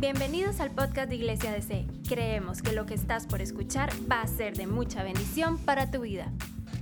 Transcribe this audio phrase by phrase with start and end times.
[0.00, 1.84] Bienvenidos al podcast de Iglesia DC.
[2.08, 6.02] Creemos que lo que estás por escuchar va a ser de mucha bendición para tu
[6.02, 6.32] vida.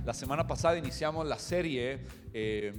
[0.05, 2.01] La semana pasada iniciamos la serie
[2.31, 2.73] eh,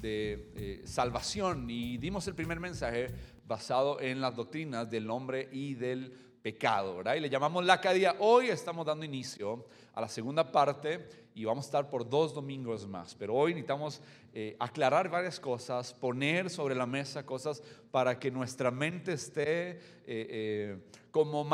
[0.00, 3.08] de eh, salvación y dimos el primer mensaje
[3.46, 7.16] basado en las doctrinas del hombre y del pecado, ¿verdad?
[7.16, 8.16] Y le llamamos la cadía.
[8.18, 9.66] Hoy estamos dando inicio
[9.96, 13.14] a la segunda parte y vamos a estar por dos domingos más.
[13.14, 14.02] Pero hoy necesitamos
[14.34, 19.78] eh, aclarar varias cosas, poner sobre la mesa cosas para que nuestra mente esté eh,
[20.06, 20.78] eh,
[21.10, 21.48] como,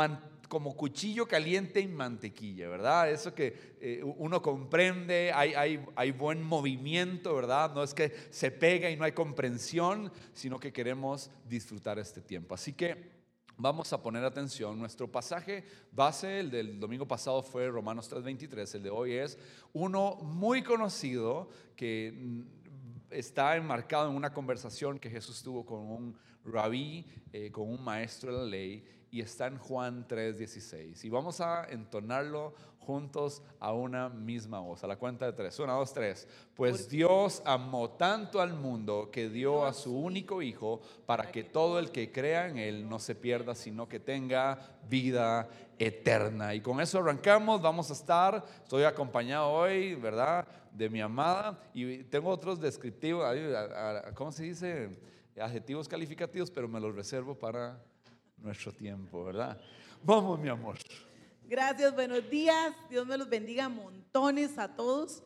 [0.49, 3.09] como cuchillo caliente en mantequilla, ¿verdad?
[3.09, 7.73] Eso que uno comprende, hay, hay, hay buen movimiento, ¿verdad?
[7.73, 12.55] No es que se pega y no hay comprensión, sino que queremos disfrutar este tiempo.
[12.55, 13.12] Así que
[13.57, 14.77] vamos a poner atención.
[14.77, 19.37] Nuestro pasaje base, el del domingo pasado fue Romanos 3:23, el de hoy es
[19.73, 22.41] uno muy conocido que mm,
[23.11, 28.31] está enmarcado en una conversación que Jesús tuvo con un rabí, eh, con un maestro
[28.31, 31.05] de la ley, y está en Juan 3:16.
[31.05, 35.57] Y vamos a entonarlo juntos a una misma voz, a la cuenta de tres.
[35.59, 36.27] Una, dos, tres.
[36.55, 41.79] Pues Dios amó tanto al mundo que dio a su único Hijo para que todo
[41.79, 44.59] el que crea en Él no se pierda, sino que tenga
[44.89, 46.53] vida eterna.
[46.53, 50.47] Y con eso arrancamos, vamos a estar, estoy acompañado hoy, ¿verdad?
[50.71, 53.25] De mi amada y tengo otros descriptivos,
[54.15, 54.89] ¿cómo se dice?
[55.39, 57.81] Adjetivos calificativos, pero me los reservo para
[58.37, 59.59] nuestro tiempo, ¿verdad?
[60.03, 60.77] Vamos, mi amor.
[61.45, 62.73] Gracias, buenos días.
[62.89, 65.23] Dios me los bendiga montones a todos.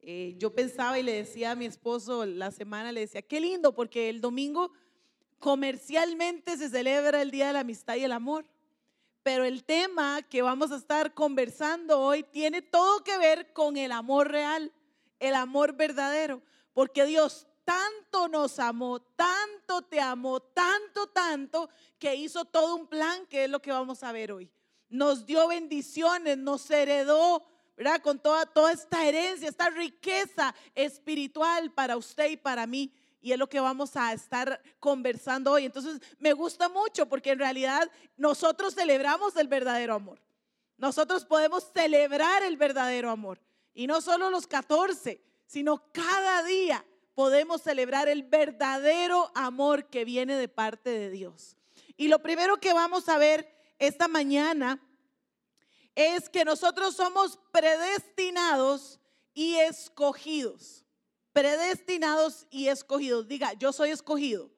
[0.00, 3.74] Eh, yo pensaba y le decía a mi esposo la semana, le decía, qué lindo,
[3.74, 4.70] porque el domingo
[5.40, 8.46] comercialmente se celebra el Día de la Amistad y el Amor.
[9.24, 13.90] Pero el tema que vamos a estar conversando hoy tiene todo que ver con el
[13.90, 14.72] amor real,
[15.18, 16.42] el amor verdadero,
[16.74, 23.26] porque Dios tanto nos amó, tanto te amó, tanto, tanto, que hizo todo un plan,
[23.26, 24.48] que es lo que vamos a ver hoy
[24.88, 27.44] nos dio bendiciones, nos heredó,
[27.76, 28.00] ¿verdad?
[28.00, 32.92] Con toda, toda esta herencia, esta riqueza espiritual para usted y para mí.
[33.20, 35.64] Y es lo que vamos a estar conversando hoy.
[35.64, 40.20] Entonces, me gusta mucho porque en realidad nosotros celebramos el verdadero amor.
[40.78, 43.40] Nosotros podemos celebrar el verdadero amor.
[43.74, 50.36] Y no solo los 14, sino cada día podemos celebrar el verdadero amor que viene
[50.36, 51.56] de parte de Dios.
[51.96, 54.80] Y lo primero que vamos a ver esta mañana
[55.94, 59.00] es que nosotros somos predestinados
[59.34, 60.84] y escogidos.
[61.32, 63.28] Predestinados y escogidos.
[63.28, 64.50] Diga, yo soy escogido.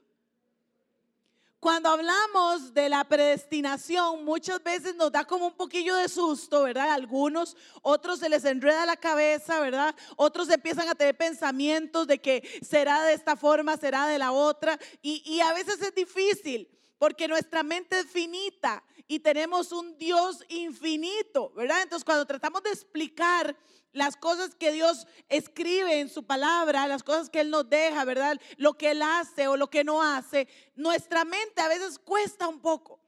[1.61, 6.93] Cuando hablamos de la predestinación, muchas veces nos da como un poquillo de susto, ¿verdad?
[6.93, 9.93] Algunos, otros se les enreda la cabeza, ¿verdad?
[10.15, 14.79] Otros empiezan a tener pensamientos de que será de esta forma, será de la otra.
[15.03, 16.69] Y, y a veces es difícil
[16.99, 21.83] porque nuestra mente es finita y tenemos un Dios infinito, ¿verdad?
[21.83, 23.57] Entonces cuando tratamos de explicar
[23.93, 28.39] las cosas que Dios escribe en su palabra, las cosas que Él nos deja, ¿verdad?
[28.57, 32.61] Lo que Él hace o lo que no hace, nuestra mente a veces cuesta un
[32.61, 33.01] poco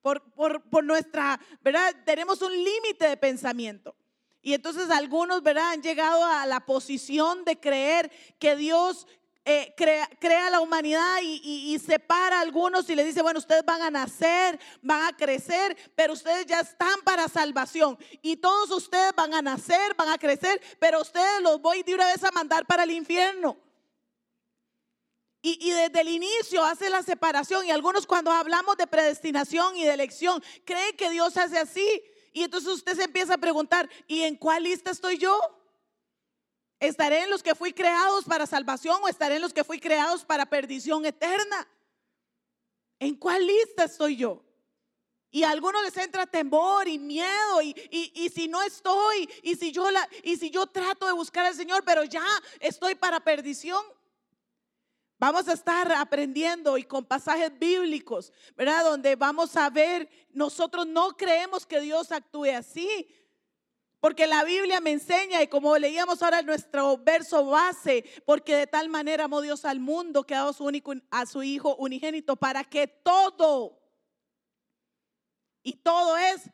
[0.00, 1.94] por, por, nuestra, ¿verdad?
[2.04, 3.94] Tenemos un límite de pensamiento.
[4.40, 5.72] Y entonces algunos, ¿verdad?
[5.72, 9.06] Han llegado a la posición de creer que Dios
[9.50, 13.90] eh, crea, la humanidad y, separa a algunos y le dice, bueno, ustedes van a
[13.90, 17.96] nacer, van a crecer, pero ustedes ya están para salvación.
[18.20, 22.04] Y todos ustedes van a nacer, van a crecer, pero ustedes los voy de una
[22.04, 23.56] vez a mandar para el infierno.
[25.40, 27.64] Y, y, desde el inicio hace la separación.
[27.64, 32.02] Y algunos cuando hablamos de predestinación y de elección, creen que Dios hace así.
[32.34, 35.40] Y entonces usted se empieza a preguntar, ¿y en cuál lista estoy yo?
[36.80, 40.24] ¿Estaré en los que fui creados para salvación o estaré en los que fui creados
[40.24, 41.68] para perdición eterna?
[43.00, 44.44] ¿En cuál lista estoy yo?
[45.30, 49.72] Y a algunos les entra temor y miedo y, y, si no estoy y si,
[49.72, 52.24] yo la, y si yo trato de buscar al Señor, pero ya
[52.60, 53.84] estoy para perdición.
[55.18, 58.84] Vamos a estar aprendiendo y con pasajes bíblicos, ¿verdad?
[58.84, 63.06] Donde vamos a ver, nosotros no creemos que Dios actúe así,
[64.00, 68.88] porque la Biblia me enseña, y como leíamos ahora nuestro verso base, porque de tal
[68.88, 72.64] manera amó Dios al mundo que ha dado su único, a su Hijo unigénito para
[72.64, 73.80] que todo,
[75.62, 76.50] y todo es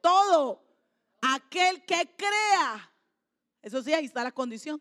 [0.00, 0.64] todo,
[1.20, 2.92] aquel que crea,
[3.62, 4.80] eso sí, ahí está la condición,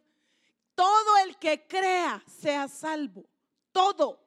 [0.75, 3.25] todo el que crea sea salvo,
[3.71, 4.22] todo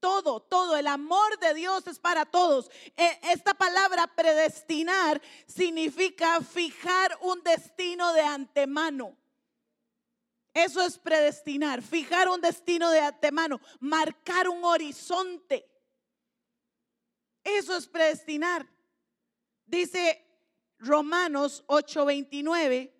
[0.00, 0.76] todo, todo.
[0.76, 2.70] El amor de Dios es para todos.
[2.96, 9.16] E, esta palabra predestinar significa fijar un destino de antemano.
[10.54, 15.68] Eso es predestinar, fijar un destino de antemano, marcar un horizonte.
[17.44, 18.66] Eso es predestinar.
[19.66, 20.24] Dice
[20.78, 22.92] Romanos 8:29,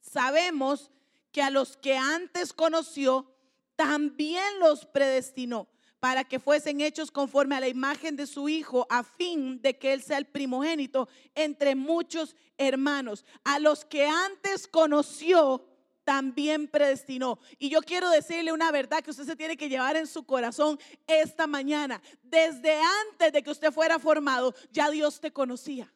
[0.00, 0.90] sabemos
[1.32, 3.32] que a los que antes conoció,
[3.76, 5.69] también los predestinó
[6.00, 9.92] para que fuesen hechos conforme a la imagen de su Hijo, a fin de que
[9.92, 13.24] Él sea el primogénito entre muchos hermanos.
[13.44, 15.66] A los que antes conoció,
[16.04, 17.38] también predestinó.
[17.58, 20.80] Y yo quiero decirle una verdad que usted se tiene que llevar en su corazón
[21.06, 22.00] esta mañana.
[22.22, 22.80] Desde
[23.10, 25.92] antes de que usted fuera formado, ya Dios te conocía.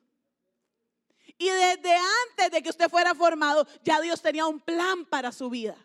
[1.38, 1.96] Y desde
[2.30, 5.76] antes de que usted fuera formado, ya Dios tenía un plan para su vida.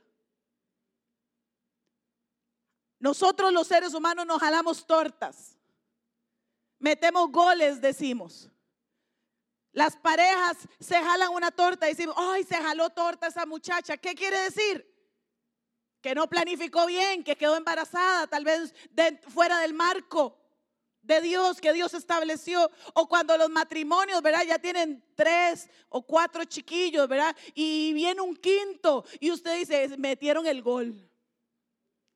[3.00, 5.58] Nosotros los seres humanos nos jalamos tortas.
[6.78, 8.50] Metemos goles, decimos.
[9.72, 13.98] Las parejas se jalan una torta y decimos, ay, se jaló torta esa muchacha.
[13.98, 14.86] ¿Qué quiere decir?
[16.02, 18.74] Que no planificó bien, que quedó embarazada, tal vez
[19.28, 20.38] fuera del marco
[21.02, 22.70] de Dios que Dios estableció.
[22.94, 24.44] O cuando los matrimonios, ¿verdad?
[24.48, 27.36] Ya tienen tres o cuatro chiquillos, ¿verdad?
[27.54, 31.09] Y viene un quinto y usted dice, metieron el gol.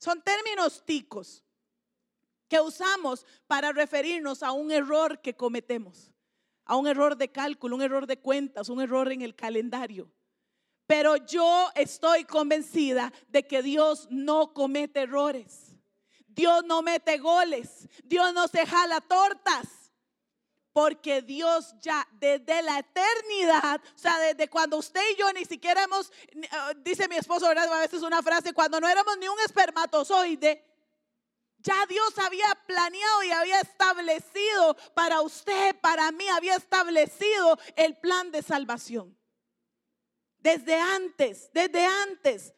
[0.03, 1.45] Son términos ticos
[2.49, 6.11] que usamos para referirnos a un error que cometemos,
[6.65, 10.11] a un error de cálculo, un error de cuentas, un error en el calendario.
[10.87, 15.77] Pero yo estoy convencida de que Dios no comete errores.
[16.27, 17.87] Dios no mete goles.
[18.03, 19.82] Dios no se jala tortas.
[20.73, 25.83] Porque Dios ya desde la eternidad, o sea, desde cuando usted y yo ni siquiera
[25.83, 26.11] hemos,
[26.51, 27.47] ah, dice mi esposo.
[27.47, 30.65] A veces una frase, cuando no éramos ni un espermatozoide,
[31.59, 38.31] ya Dios había planeado y había establecido para usted, para mí, había establecido el plan
[38.31, 39.17] de salvación.
[40.39, 42.53] Desde antes, desde antes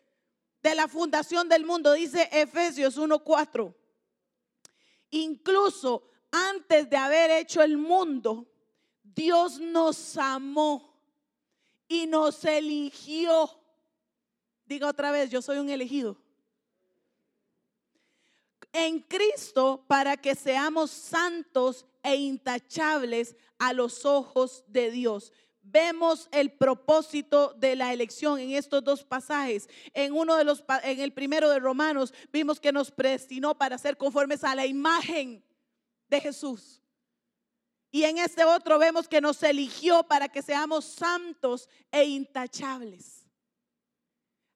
[0.64, 3.76] de la fundación del mundo, dice Efesios 1.4.
[5.12, 8.46] Incluso antes de haber hecho el mundo,
[9.04, 10.94] Dios nos amó
[11.88, 13.50] y nos eligió.
[14.66, 16.18] Diga otra vez, yo soy un elegido.
[18.74, 25.32] En Cristo para que seamos santos e intachables a los ojos de Dios.
[25.62, 29.70] Vemos el propósito de la elección en estos dos pasajes.
[29.94, 33.96] En uno de los en el primero de Romanos vimos que nos predestinó para ser
[33.98, 35.42] conformes a la imagen
[36.22, 36.82] Jesús.
[37.92, 43.26] Y en este otro vemos que nos eligió para que seamos santos e intachables.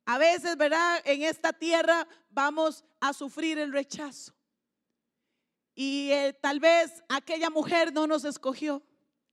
[0.06, 1.01] A veces, ¿verdad?
[1.06, 4.33] En esta tierra vamos a sufrir el rechazo.
[5.73, 8.83] Y eh, tal vez aquella mujer no nos escogió.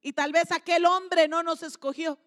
[0.01, 2.19] Y tal vez aquel hombre no nos escogió.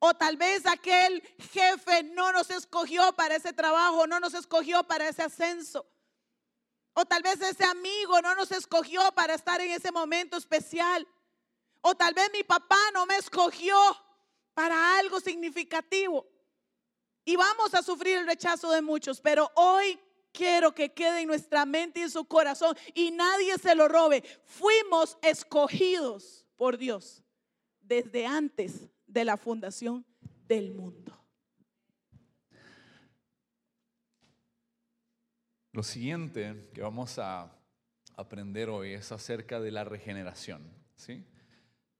[0.00, 5.08] O tal vez aquel jefe no nos escogió para ese trabajo, no nos escogió para
[5.08, 5.86] ese ascenso.
[6.98, 11.06] O tal vez ese amigo no nos escogió para estar en ese momento especial.
[11.82, 13.76] O tal vez mi papá no me escogió
[14.54, 16.26] para algo significativo.
[17.22, 20.00] Y vamos a sufrir el rechazo de muchos, pero hoy
[20.32, 24.22] quiero que quede en nuestra mente y en su corazón y nadie se lo robe.
[24.46, 27.22] Fuimos escogidos por Dios
[27.82, 30.06] desde antes de la fundación
[30.46, 31.15] del mundo.
[35.76, 37.54] Lo siguiente que vamos a
[38.16, 40.62] aprender hoy es acerca de la regeneración,
[40.94, 41.22] ¿sí?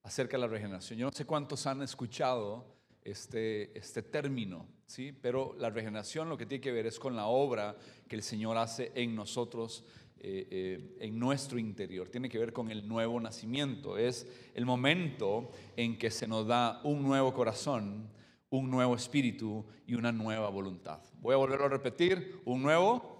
[0.02, 0.98] Acerca de la regeneración.
[0.98, 5.12] Yo no sé cuántos han escuchado este, este término, ¿sí?
[5.12, 7.76] Pero la regeneración lo que tiene que ver es con la obra
[8.08, 9.84] que el Señor hace en nosotros,
[10.20, 12.08] eh, eh, en nuestro interior.
[12.08, 13.98] Tiene que ver con el nuevo nacimiento.
[13.98, 18.08] Es el momento en que se nos da un nuevo corazón,
[18.48, 21.00] un nuevo espíritu y una nueva voluntad.
[21.20, 23.15] Voy a volverlo a repetir, un nuevo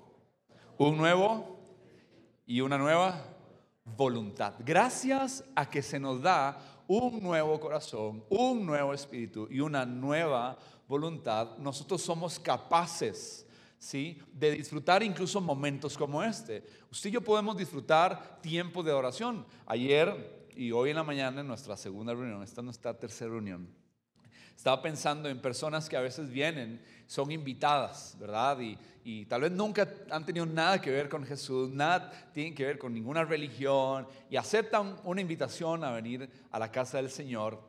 [0.79, 1.59] un nuevo
[2.47, 3.23] y una nueva
[3.85, 4.55] voluntad.
[4.61, 10.59] Gracias a que se nos da un nuevo corazón, un nuevo espíritu y una nueva
[10.87, 13.47] voluntad, nosotros somos capaces
[13.79, 14.19] ¿sí?
[14.33, 16.65] de disfrutar incluso momentos como este.
[16.91, 19.45] Usted y yo podemos disfrutar tiempos de oración.
[19.67, 23.69] Ayer y hoy en la mañana en nuestra segunda reunión, esta es nuestra tercera reunión,
[24.57, 28.59] estaba pensando en personas que a veces vienen, son invitadas, ¿verdad?
[28.61, 32.65] Y, y, tal vez nunca han tenido nada que ver con Jesús, nada tienen que
[32.65, 37.61] ver con ninguna religión, y aceptan una invitación a venir a la casa del Señor.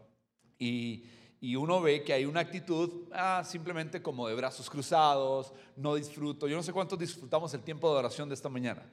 [0.58, 1.06] Y,
[1.40, 6.48] y uno ve que hay una actitud ah, simplemente como de brazos cruzados, no disfruto.
[6.48, 8.84] Yo no sé cuántos disfrutamos el tiempo de oración de esta mañana.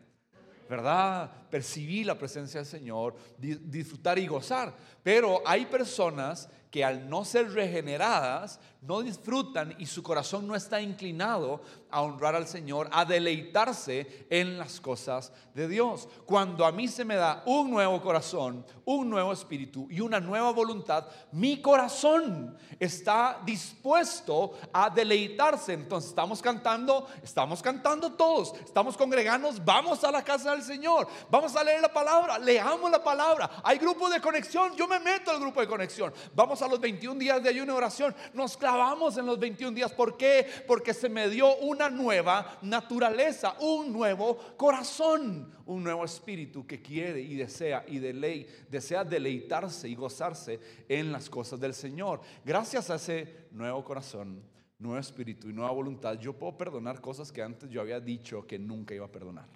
[0.69, 1.31] ¿verdad?
[1.51, 4.75] Percibir la presencia del Señor, disfrutar y gozar.
[5.03, 10.81] Pero hay personas que al no ser regeneradas, no disfrutan y su corazón no está
[10.81, 11.63] inclinado
[11.95, 16.09] a honrar al Señor, a deleitarse en las cosas de Dios.
[16.27, 20.51] Cuando a mí se me da un nuevo corazón, un nuevo espíritu y una nueva
[20.51, 25.75] voluntad, mi corazón está dispuesto a deleitarse.
[25.75, 31.55] Entonces estamos cantando, estamos cantando todos, estamos congregándonos, vamos a la casa del Señor, vamos
[31.55, 33.49] a leer la palabra, leamos la palabra.
[33.63, 36.13] Hay grupo de conexión, yo me meto al grupo de conexión.
[36.35, 39.93] Vamos a los 21 días de ayuno y oración, nos clavamos en los 21 días.
[39.93, 40.65] ¿Por qué?
[40.67, 47.21] Porque se me dio una nueva naturaleza, un nuevo corazón, un nuevo espíritu que quiere
[47.21, 52.21] y desea y desea deleitarse y gozarse en las cosas del Señor.
[52.45, 54.43] Gracias a ese nuevo corazón,
[54.79, 58.59] nuevo espíritu y nueva voluntad, yo puedo perdonar cosas que antes yo había dicho que
[58.59, 59.49] nunca iba a perdonar.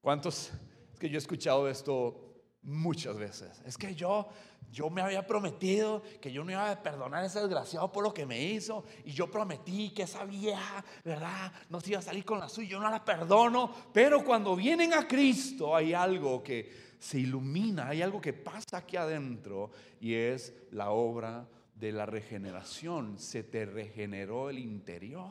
[0.00, 0.50] ¿Cuántos?
[0.92, 2.29] Es que yo he escuchado esto
[2.62, 3.62] muchas veces.
[3.64, 4.28] Es que yo,
[4.70, 8.12] yo me había prometido que yo no iba a perdonar a ese desgraciado por lo
[8.12, 8.84] que me hizo.
[9.04, 11.52] Y yo prometí que esa vieja, ¿verdad?
[11.68, 12.70] No se iba a salir con la suya.
[12.70, 13.72] Yo no la perdono.
[13.92, 18.96] Pero cuando vienen a Cristo hay algo que se ilumina, hay algo que pasa aquí
[18.96, 23.18] adentro y es la obra de la regeneración.
[23.18, 25.30] Se te regeneró el interior.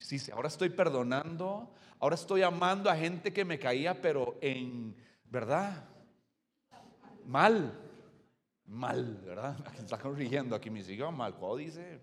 [0.00, 4.94] Sí, ahora estoy perdonando, ahora estoy amando a gente que me caía, pero en
[5.34, 5.84] ¿verdad?
[7.26, 7.72] Mal,
[8.66, 9.56] mal, ¿verdad?
[9.80, 11.98] Está corrigiendo aquí mis hijos, mal, ¿cuál dice?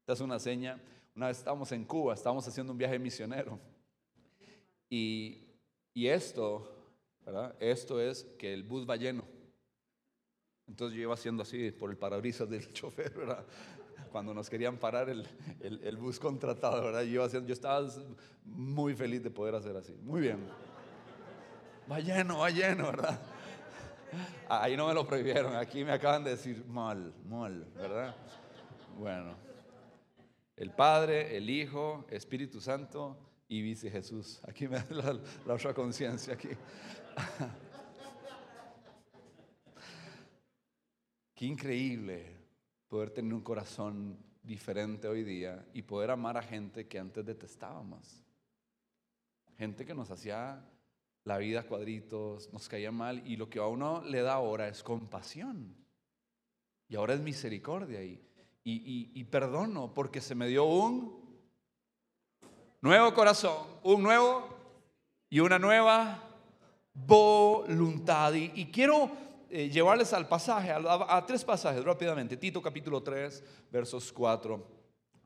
[0.00, 0.80] Esta es una seña.
[1.14, 3.58] Una vez estábamos en Cuba, estábamos haciendo un viaje misionero.
[4.88, 5.42] Y,
[5.92, 6.66] y esto,
[7.26, 7.54] ¿verdad?
[7.60, 9.22] Esto es que el bus va lleno.
[10.66, 13.44] Entonces yo iba haciendo así por el parabrisas del chofer, ¿verdad?
[14.10, 15.26] Cuando nos querían parar el,
[15.60, 17.02] el, bus contratado, ¿verdad?
[17.02, 17.86] Yo, haciendo, yo estaba
[18.44, 19.92] muy feliz de poder hacer así.
[20.02, 20.38] Muy bien.
[21.90, 23.20] Va lleno, va lleno, ¿verdad?
[24.48, 28.14] Ahí no me lo prohibieron, aquí me acaban de decir mal, mal, ¿verdad?
[28.96, 29.34] Bueno,
[30.56, 33.18] el Padre, el Hijo, Espíritu Santo
[33.48, 34.40] y Vice Jesús.
[34.46, 36.50] Aquí me da la, otra conciencia aquí.
[41.34, 42.36] Qué increíble
[42.86, 48.24] poder tener un corazón diferente hoy día y poder amar a gente que antes detestábamos.
[49.56, 50.64] Gente que nos hacía
[51.30, 54.82] la vida cuadritos, nos caía mal y lo que a uno le da ahora es
[54.82, 55.76] compasión.
[56.88, 58.20] Y ahora es misericordia y,
[58.64, 61.40] y, perdono porque se me dio un
[62.80, 64.48] nuevo corazón, un nuevo
[65.28, 66.20] y una nueva
[66.94, 68.32] voluntad.
[68.34, 69.08] Y, quiero
[69.50, 70.80] eh, llevarles al pasaje, a,
[71.16, 72.36] a, tres pasajes rápidamente.
[72.38, 74.79] Tito capítulo 3, versos 4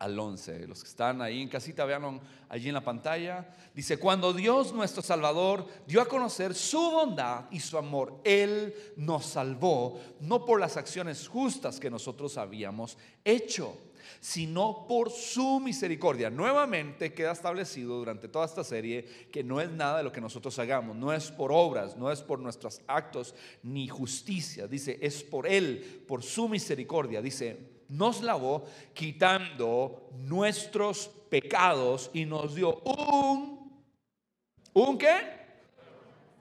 [0.04, 0.66] al 11.
[0.68, 2.20] Los que están ahí en casita, vean
[2.50, 3.48] allí en la pantalla.
[3.74, 9.24] Dice, cuando Dios nuestro Salvador dio a conocer su bondad y su amor, Él nos
[9.24, 13.78] salvó, no por las acciones justas que nosotros habíamos hecho,
[14.20, 16.28] sino por su misericordia.
[16.28, 20.58] Nuevamente queda establecido durante toda esta serie que no es nada de lo que nosotros
[20.58, 24.68] hagamos, no es por obras, no es por nuestros actos ni justicia.
[24.68, 27.22] Dice, es por Él, por su misericordia.
[27.22, 33.82] Dice, nos lavó quitando nuestros pecados y nos dio un,
[34.72, 35.44] ¿un qué?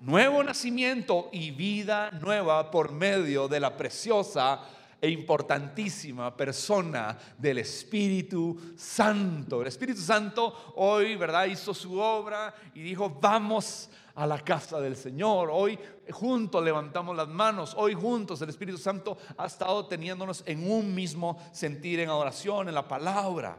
[0.02, 4.60] Nuevo nacimiento y vida nueva por medio de la preciosa
[5.04, 9.60] e importantísima persona del Espíritu Santo.
[9.60, 11.44] El Espíritu Santo hoy, ¿verdad?
[11.48, 15.50] Hizo su obra y dijo, vamos a la casa del Señor.
[15.52, 15.78] Hoy
[16.10, 17.74] juntos levantamos las manos.
[17.76, 22.76] Hoy juntos el Espíritu Santo ha estado teniéndonos en un mismo sentir, en adoración, en
[22.76, 23.58] la palabra.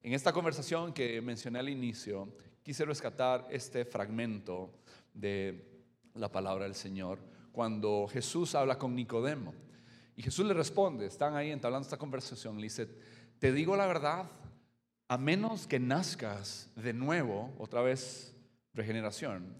[0.00, 2.32] En esta conversación que mencioné al inicio,
[2.62, 4.70] quise rescatar este fragmento
[5.12, 5.84] de
[6.14, 7.18] la palabra del Señor
[7.52, 9.65] cuando Jesús habla con Nicodemo.
[10.16, 12.88] Y Jesús le responde, están ahí entablando esta conversación, le dice,
[13.38, 14.30] te digo la verdad,
[15.08, 18.34] a menos que nazcas de nuevo, otra vez
[18.72, 19.54] regeneración,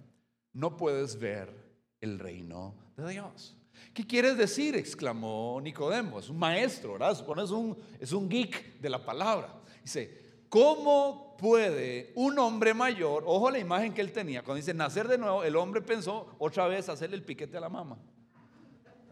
[0.53, 1.55] no puedes ver
[2.01, 3.55] el reino de Dios.
[3.93, 4.75] ¿Qué quieres decir?
[4.75, 6.19] exclamó Nicodemo.
[6.19, 7.13] Es un maestro, ¿verdad?
[7.13, 9.55] es un, es un geek de la palabra.
[9.83, 15.07] Dice, ¿cómo puede un hombre mayor, ojo la imagen que él tenía, cuando dice nacer
[15.09, 17.99] de nuevo, el hombre pensó otra vez hacerle el piquete a la mamá.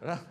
[0.01, 0.27] ¿Verdad?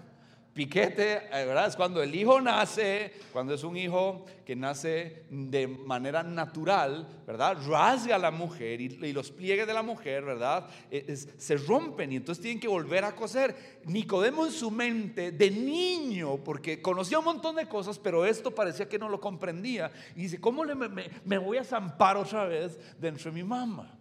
[0.53, 1.65] Piquete, eh, ¿verdad?
[1.65, 7.57] Es cuando el hijo nace, cuando es un hijo que nace de manera natural, ¿verdad?
[7.67, 10.69] Rasga a la mujer y, los pliegues de la mujer, ¿verdad?
[10.91, 13.81] E, se rompen y entonces tienen que volver a coser.
[13.85, 18.87] Nicodemo en su mente, de niño, porque conocía un montón de cosas, pero esto parecía
[18.87, 19.91] que no lo comprendía.
[20.15, 23.97] Y dice, ¿cómo le, me, me voy a zampar otra vez dentro de mi mamá?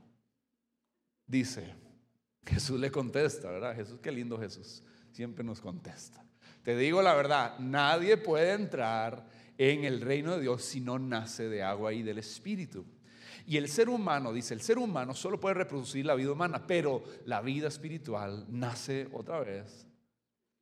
[1.27, 1.75] Dice,
[2.45, 3.75] Jesús le contesta, ¿verdad?
[3.75, 4.83] Jesús, qué lindo Jesús,
[5.13, 6.23] siempre nos contesta.
[6.63, 9.27] Te digo la verdad, nadie puede entrar
[9.59, 12.85] en el reino de Dios si no nace de agua y del Espíritu.
[13.47, 17.03] Y el ser humano, dice, el ser humano solo puede reproducir la vida humana, pero
[17.27, 19.87] la vida espiritual nace otra vez.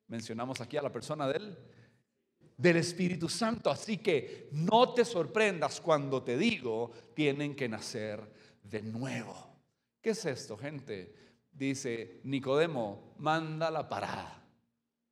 [0.07, 1.55] Mencionamos aquí a la persona del,
[2.57, 3.69] del Espíritu Santo.
[3.69, 8.19] Así que no te sorprendas cuando te digo, tienen que nacer
[8.63, 9.35] de nuevo.
[10.01, 11.13] ¿Qué es esto, gente?
[11.51, 14.40] Dice Nicodemo, manda la parada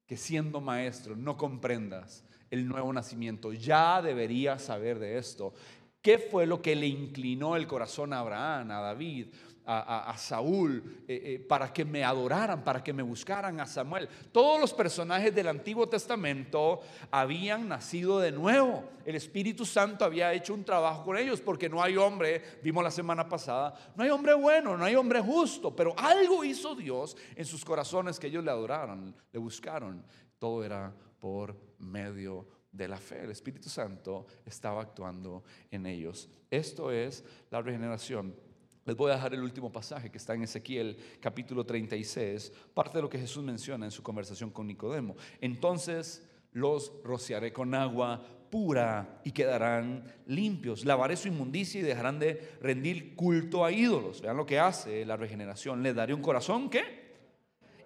[0.09, 3.53] que siendo maestro no comprendas el nuevo nacimiento.
[3.53, 5.53] Ya deberías saber de esto.
[6.01, 9.27] ¿Qué fue lo que le inclinó el corazón a Abraham, a David,
[9.71, 14.09] a, Saúl, eh, eh, para que me adoraran, para que me buscaran, a Samuel?
[14.31, 18.83] Todos los personajes del Antiguo Testamento habían nacido de nuevo.
[19.05, 22.91] El Espíritu Santo había hecho un trabajo con ellos, porque no hay hombre, vimos la
[22.91, 27.45] semana pasada, no hay hombre bueno, no hay hombre justo, pero algo hizo Dios en
[27.45, 30.03] sus corazones que ellos le adoraron, le buscaron.
[30.39, 33.23] Todo era por medio de la fe.
[33.23, 36.29] El Espíritu Santo estaba actuando en ellos.
[36.49, 38.48] Esto es la regeneración.
[38.85, 43.01] Les voy a dejar el último pasaje que está en Ezequiel capítulo 36, parte de
[43.01, 45.15] lo que Jesús menciona en su conversación con Nicodemo.
[45.41, 50.85] Entonces los rociaré con agua pura y quedarán limpios.
[50.85, 54.21] Lavaré su inmundicia y dejarán de rendir culto a ídolos.
[54.21, 55.83] Vean lo que hace la regeneración.
[55.83, 57.09] Les daré un corazón, ¿qué?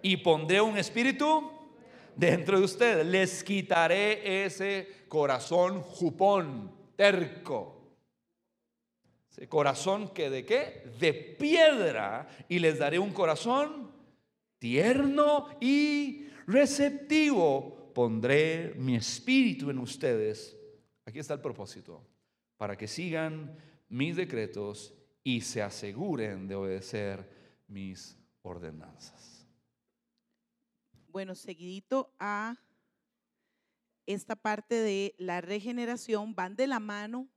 [0.02, 1.50] Y pondré un espíritu
[2.16, 3.06] dentro de ustedes.
[3.06, 7.73] Les quitaré ese corazón jupón, terco.
[9.48, 10.90] Corazón que de qué?
[10.98, 12.28] De piedra.
[12.48, 13.92] Y les daré un corazón
[14.58, 17.92] tierno y receptivo.
[17.94, 20.56] Pondré mi espíritu en ustedes.
[21.04, 22.06] Aquí está el propósito.
[22.56, 23.56] Para que sigan
[23.88, 29.48] mis decretos y se aseguren de obedecer mis ordenanzas.
[31.08, 32.56] Bueno, seguidito a
[34.06, 37.28] esta parte de la regeneración, van de la mano.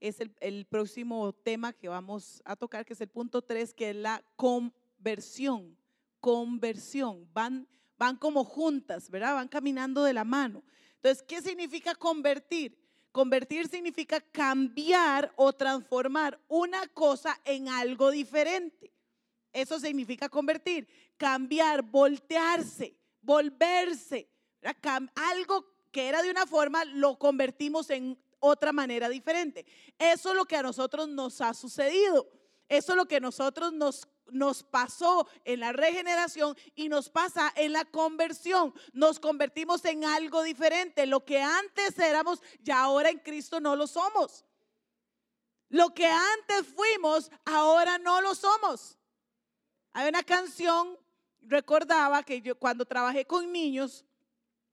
[0.00, 3.96] Es el, próximo tema que vamos a tocar, que es el punto 3, que es
[3.96, 5.76] la conversión.
[6.20, 7.28] Conversión.
[7.32, 9.34] Van, van como juntas, ¿verdad?
[9.34, 10.64] Van caminando de la mano.
[10.96, 12.78] Entonces, ¿qué significa convertir?
[13.12, 18.92] Convertir significa cambiar o transformar una cosa en algo diferente.
[19.52, 24.28] Eso significa convertir, cambiar, voltearse volverse.
[25.14, 29.64] Algo que era de una forma lo convertimos en otra manera diferente.
[29.98, 32.28] Eso es lo que a nosotros nos ha sucedido.
[32.68, 37.52] Eso es lo que a nosotros nos, nos pasó en la regeneración y nos pasa
[37.56, 38.74] en la conversión.
[38.92, 41.06] Nos convertimos en algo diferente.
[41.06, 44.44] Lo que antes éramos, ya ahora en Cristo no lo somos.
[45.68, 48.98] Lo que antes fuimos, ahora no lo somos.
[49.92, 50.96] Hay una canción
[51.42, 54.04] recordaba que yo cuando trabajé con niños,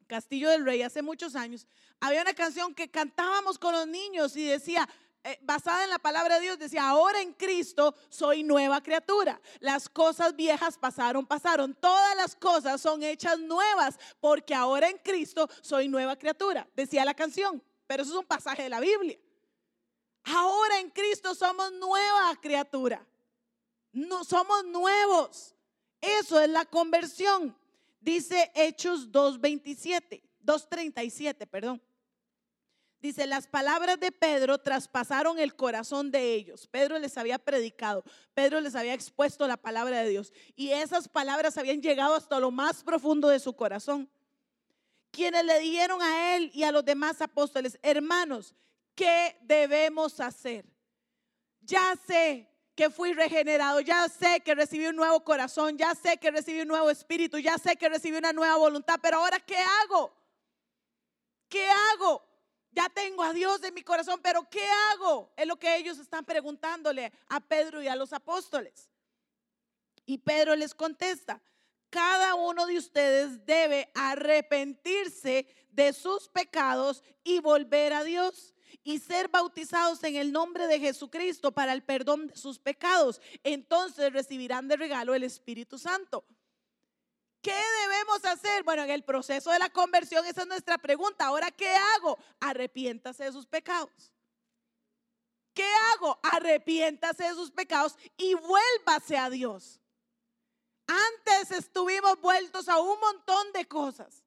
[0.05, 1.67] Castillo del Rey, hace muchos años,
[1.99, 4.87] había una canción que cantábamos con los niños y decía,
[5.23, 9.41] eh, basada en la palabra de Dios, decía, ahora en Cristo soy nueva criatura.
[9.59, 11.73] Las cosas viejas pasaron, pasaron.
[11.75, 17.13] Todas las cosas son hechas nuevas porque ahora en Cristo soy nueva criatura, decía la
[17.13, 17.61] canción.
[17.87, 19.17] Pero eso es un pasaje de la Biblia.
[20.23, 23.05] Ahora en Cristo somos nueva criatura.
[23.91, 25.55] No, somos nuevos.
[25.99, 27.57] Eso es la conversión.
[27.99, 31.81] Dice Hechos 2.27, 2.37, perdón.
[32.99, 36.67] Dice, las palabras de Pedro traspasaron el corazón de ellos.
[36.67, 41.57] Pedro les había predicado, Pedro les había expuesto la palabra de Dios y esas palabras
[41.57, 44.09] habían llegado hasta lo más profundo de su corazón.
[45.11, 48.55] Quienes le dijeron a él y a los demás apóstoles, hermanos,
[48.95, 50.65] ¿qué debemos hacer?
[51.61, 56.31] Ya sé que fui regenerado, ya sé que recibí un nuevo corazón, ya sé que
[56.31, 60.13] recibí un nuevo espíritu, ya sé que recibí una nueva voluntad, pero ahora ¿qué hago?
[61.47, 62.26] ¿Qué hago?
[62.77, 65.33] Ya tengo a Dios en mi corazón, pero ¿qué hago?
[65.35, 68.91] Es lo que ellos están preguntándole a Pedro y a los apóstoles.
[70.05, 71.41] Y Pedro les contesta,
[71.89, 79.27] cada uno de ustedes debe arrepentirse de sus pecados y volver a Dios y ser
[79.29, 83.19] bautizados en el nombre de Jesucristo para el perdón de sus pecados.
[83.43, 86.25] Entonces recibirán de regalo el Espíritu Santo.
[87.47, 88.61] ¿Qué debemos hacer?
[88.63, 91.27] Bueno, en el proceso de la conversión esa es nuestra pregunta.
[91.27, 92.17] Ahora, ¿qué hago?
[92.41, 94.11] Arrepiéntase de sus pecados.
[95.53, 96.19] ¿Qué hago?
[96.23, 99.79] Arrepiéntase de sus pecados y vuélvase a Dios.
[100.87, 104.25] Antes estuvimos vueltos a un montón de cosas.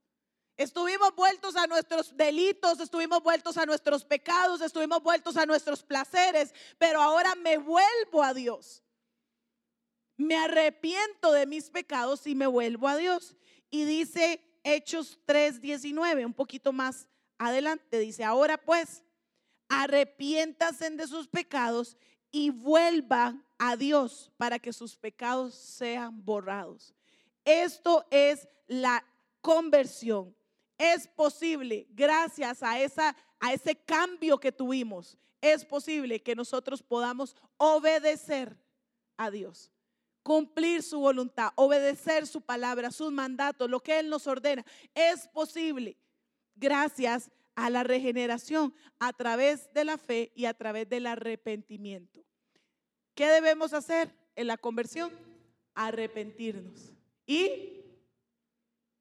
[0.56, 6.54] Estuvimos vueltos a nuestros delitos, estuvimos vueltos a nuestros pecados, estuvimos vueltos a nuestros placeres,
[6.78, 8.82] pero ahora me vuelvo a Dios.
[10.20, 13.36] Me arrepiento de mis pecados y me vuelvo a Dios.
[13.70, 19.02] Y dice Hechos 3:19, un poquito más adelante, dice, ahora pues,
[19.68, 21.96] arrepiéntanse de sus pecados
[22.30, 26.94] y vuelvan a Dios para que sus pecados sean borrados.
[27.44, 29.04] Esto es la
[29.40, 30.34] conversión.
[30.76, 37.36] Es posible, gracias a, esa, a ese cambio que tuvimos, es posible que nosotros podamos
[37.58, 38.56] obedecer
[39.18, 39.70] a Dios,
[40.22, 44.64] cumplir su voluntad, obedecer su palabra, sus mandatos, lo que Él nos ordena.
[44.94, 45.96] Es posible
[46.54, 52.24] gracias a la regeneración a través de la fe y a través del arrepentimiento.
[53.14, 55.10] ¿Qué debemos hacer en la conversión?
[55.74, 56.94] Arrepentirnos
[57.26, 57.84] y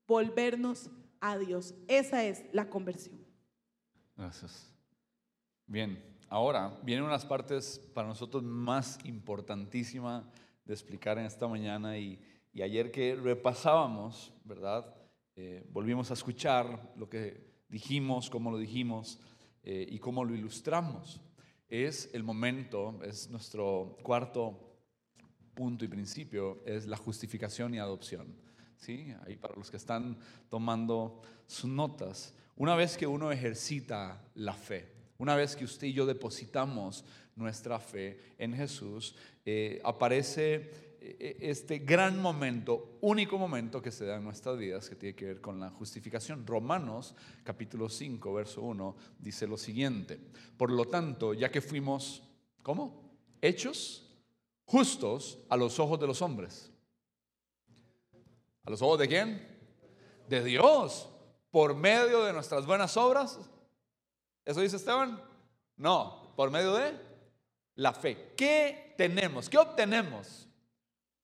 [0.08, 1.73] volvernos a Dios.
[1.88, 3.25] Esa es la conversión.
[4.17, 4.73] Gracias.
[5.65, 10.23] Bien, ahora vienen unas partes para nosotros más importantísimas
[10.69, 12.19] de explicar en esta mañana y,
[12.62, 14.93] ayer que repasábamos, ¿verdad?
[15.36, 19.19] Eh, volvimos a escuchar lo que dijimos, cómo lo dijimos
[19.63, 21.21] eh, y cómo lo ilustramos.
[21.69, 24.77] Es el momento, es nuestro cuarto
[25.55, 28.27] punto y principio, es la justificación y adopción.
[28.77, 29.12] ¿Sí?
[29.25, 32.36] Ahí para los que están tomando sus notas.
[32.55, 37.05] Una vez que uno ejercita la fe, una vez que usted y yo depositamos
[37.39, 44.06] nuestra fe en Jesús, eh, aparece e, e, este gran momento, único momento que se
[44.06, 46.45] da en nuestras vidas que tiene que ver con la justificación.
[46.45, 50.19] Romanos capítulo 5, verso 1 dice lo siguiente,
[50.58, 52.21] por lo tanto, ya que fuimos,
[52.62, 53.10] ¿cómo?
[53.41, 54.06] Hechos
[54.65, 56.71] justos a los ojos de los hombres.
[58.63, 59.47] ¿A los ojos de quién?
[60.28, 61.10] De Dios,
[61.49, 63.39] por medio de nuestras buenas obras.
[64.45, 65.23] ¿Eso dice Esteban?
[65.78, 67.09] No, por medio de
[67.80, 68.34] la fe.
[68.36, 69.50] ¿Qué tenemos?
[69.50, 70.48] ¿Qué obtenemos?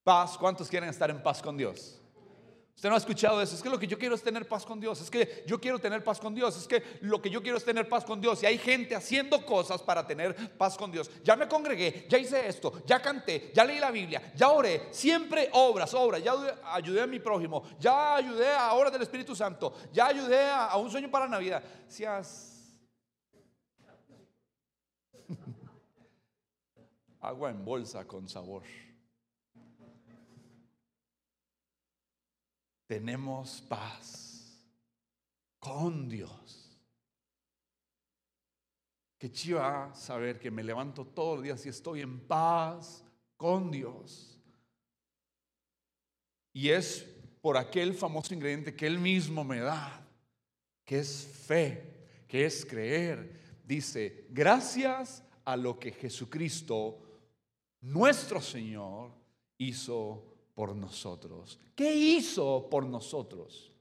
[0.04, 2.02] Paz, ¿cuántos quieren estar en paz con Dios?
[2.76, 3.56] Usted no ha escuchado eso.
[3.56, 5.02] Es que lo que yo quiero es tener paz con Dios.
[5.02, 6.58] Es que yo quiero tener paz con Dios.
[6.58, 8.44] Es que lo que yo quiero es tener paz con Dios.
[8.44, 11.10] Y hay gente haciendo cosas para tener paz con Dios.
[11.24, 14.90] Ya me congregué, ya hice esto, ya canté, ya leí la Biblia, ya oré.
[14.92, 16.22] Siempre obras, obras.
[16.22, 16.34] Ya
[16.66, 20.92] ayudé a mi prójimo, ya ayudé a obras del Espíritu Santo, ya ayudé a, un
[20.92, 21.64] sueño para Navidad.
[21.88, 22.55] Seas
[27.28, 28.64] agua en bolsa con sabor.
[32.86, 34.64] tenemos paz
[35.60, 36.80] con Dios.
[39.18, 43.04] Qué chiva saber que me levanto todos los días y estoy en paz
[43.38, 44.40] con Dios.
[46.54, 47.06] Y es
[47.42, 50.08] por aquel famoso ingrediente que Él mismo me da,
[50.84, 53.60] que es fe, que es creer.
[53.64, 57.02] Dice, gracias a lo que Jesucristo,
[57.86, 59.12] nuestro Señor,
[59.58, 61.60] hizo por nosotros.
[61.76, 63.72] ¿Qué hizo por nosotros?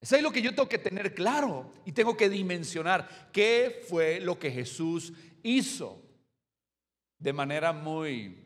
[0.00, 4.18] Eso es lo que yo tengo que tener claro y tengo que dimensionar qué fue
[4.18, 5.12] lo que Jesús
[5.44, 6.02] hizo.
[7.18, 8.44] De manera muy,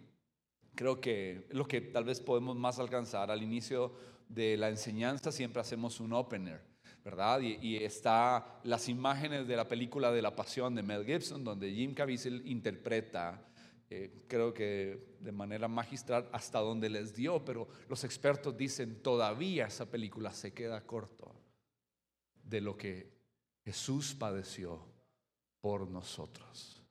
[0.74, 3.94] creo que lo que tal vez podemos más alcanzar al inicio
[4.28, 6.60] de la enseñanza siempre hacemos un opener,
[7.02, 7.40] ¿verdad?
[7.40, 11.72] Y, y está las imágenes de la película de la pasión de Mel Gibson, donde
[11.72, 13.42] Jim Caviezel interpreta
[13.88, 19.66] eh, creo que de manera magistral hasta donde les dio, pero los expertos dicen todavía
[19.66, 21.32] esa película se queda corto
[22.42, 23.12] de lo que
[23.64, 24.80] Jesús padeció
[25.60, 26.82] por nosotros.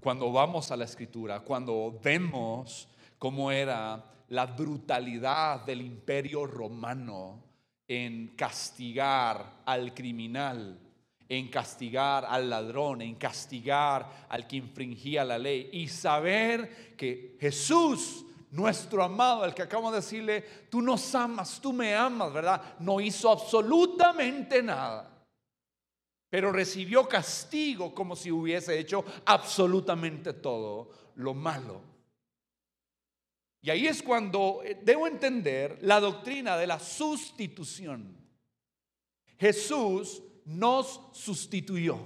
[0.00, 2.88] Cuando vamos a la escritura, cuando vemos
[3.18, 7.42] cómo era la brutalidad del imperio romano
[7.86, 10.78] en castigar al criminal,
[11.28, 18.24] en castigar al ladrón, en castigar al que infringía la ley y saber que Jesús,
[18.50, 22.76] nuestro amado, el que acabamos de decirle, tú nos amas, tú me amas, ¿verdad?
[22.80, 25.26] No hizo absolutamente nada,
[26.28, 31.94] pero recibió castigo como si hubiese hecho absolutamente todo lo malo.
[33.62, 38.14] Y ahí es cuando eh, debo entender la doctrina de la sustitución.
[39.38, 41.98] Jesús nos sustituyó.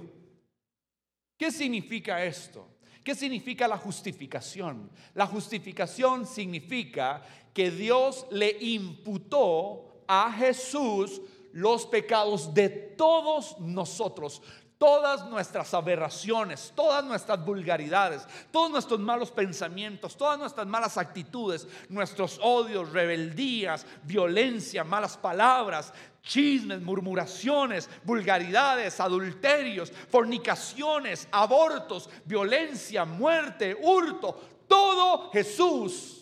[1.37, 2.67] ¿Qué significa esto?
[3.03, 4.91] ¿Qué significa la justificación?
[5.13, 7.23] La justificación significa
[7.53, 11.21] que Dios le imputó a Jesús
[11.53, 14.41] los pecados de todos nosotros
[14.79, 22.39] todas nuestras aberraciones, todas nuestras vulgaridades, todos nuestros malos pensamientos, todas nuestras malas actitudes, nuestros
[22.41, 35.31] odios, rebeldías, violencia, malas palabras, chismes, murmuraciones, vulgaridades, adulterios, fornicaciones, abortos, violencia, muerte, hurto, todo
[35.31, 36.15] Jesús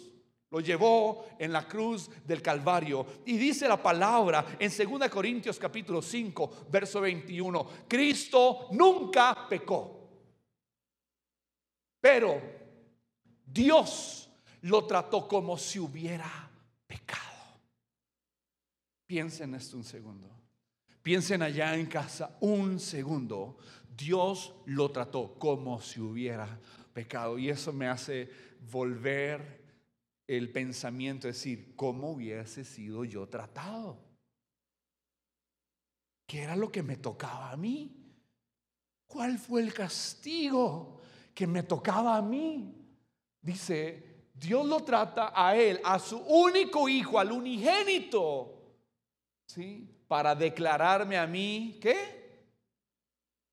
[0.50, 3.06] Lo llevó en la cruz del Calvario.
[3.26, 7.68] Y dice la palabra en 2 Corintios capítulo 5, verso 21.
[7.86, 10.08] Cristo nunca pecó.
[12.00, 12.42] Pero
[13.46, 14.30] Dios
[14.62, 16.50] lo trató como si hubiera
[16.88, 17.27] pecado.
[19.08, 20.30] Piensen esto un segundo.
[21.02, 23.58] Piensen allá en casa un segundo.
[23.96, 26.60] Dios lo trató como si hubiera
[26.94, 27.40] pecado.
[27.40, 28.30] Y eso me hace
[28.70, 29.66] volver
[30.28, 33.98] el pensamiento, decir, ¿cómo hubiese sido yo tratado?
[36.28, 37.98] ¿Qué era lo que me tocaba a mí?
[39.08, 41.00] ¿Cuál fue el castigo
[41.34, 42.76] que me tocaba a mí?
[43.42, 48.57] Dice, Dios lo trata a él, a su único hijo, al unigénito,
[49.48, 49.90] ¿sí?
[50.08, 52.46] Para declararme a mí, ¿qué?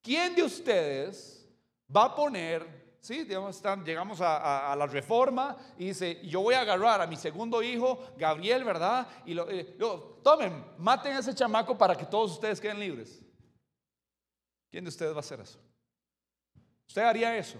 [0.03, 1.49] ¿Quién de ustedes
[1.95, 3.27] va a poner ¿sí?
[3.27, 8.65] llegamos a, la reforma y dice, yo voy a agarrar a mi segundo hijo, Gabriel,
[8.65, 9.07] ¿verdad?
[9.27, 9.77] Y lo, eh,
[10.23, 13.21] tomen, maten a ese chamaco para que todos ustedes queden libres.
[14.71, 15.59] ¿Quién de ustedes va a hacer eso?
[16.89, 17.59] ¿Usted haría eso?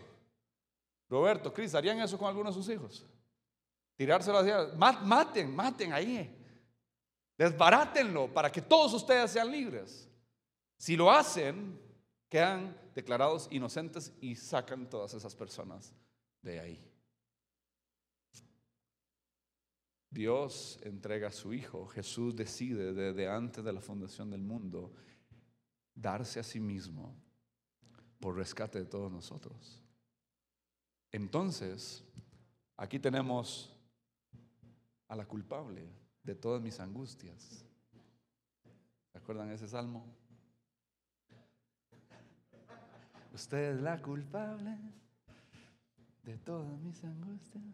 [1.11, 3.05] Roberto, Cris, ¿harían eso con algunos de sus hijos?
[3.97, 4.69] Tirárselo hacia...
[4.77, 6.44] Maten, maten ahí.
[7.37, 10.09] Desbarátenlo para que todos ustedes sean libres.
[10.77, 11.81] Si lo hacen,
[12.29, 15.93] quedan declarados inocentes y sacan todas esas personas
[16.43, 16.91] de ahí.
[20.11, 24.93] Dios entrega a su Hijo, Jesús decide desde antes de la fundación del mundo
[25.93, 27.17] darse a sí mismo
[28.21, 29.83] por rescate de todos nosotros.
[31.11, 32.05] Entonces,
[32.77, 33.77] aquí tenemos
[35.09, 37.65] a la culpable de todas mis angustias.
[39.13, 40.05] ¿Se acuerdan ese salmo?
[43.33, 44.77] Usted es la culpable
[46.23, 47.65] de todas mis angustias,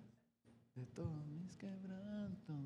[0.74, 2.56] de todos mis quebrantos.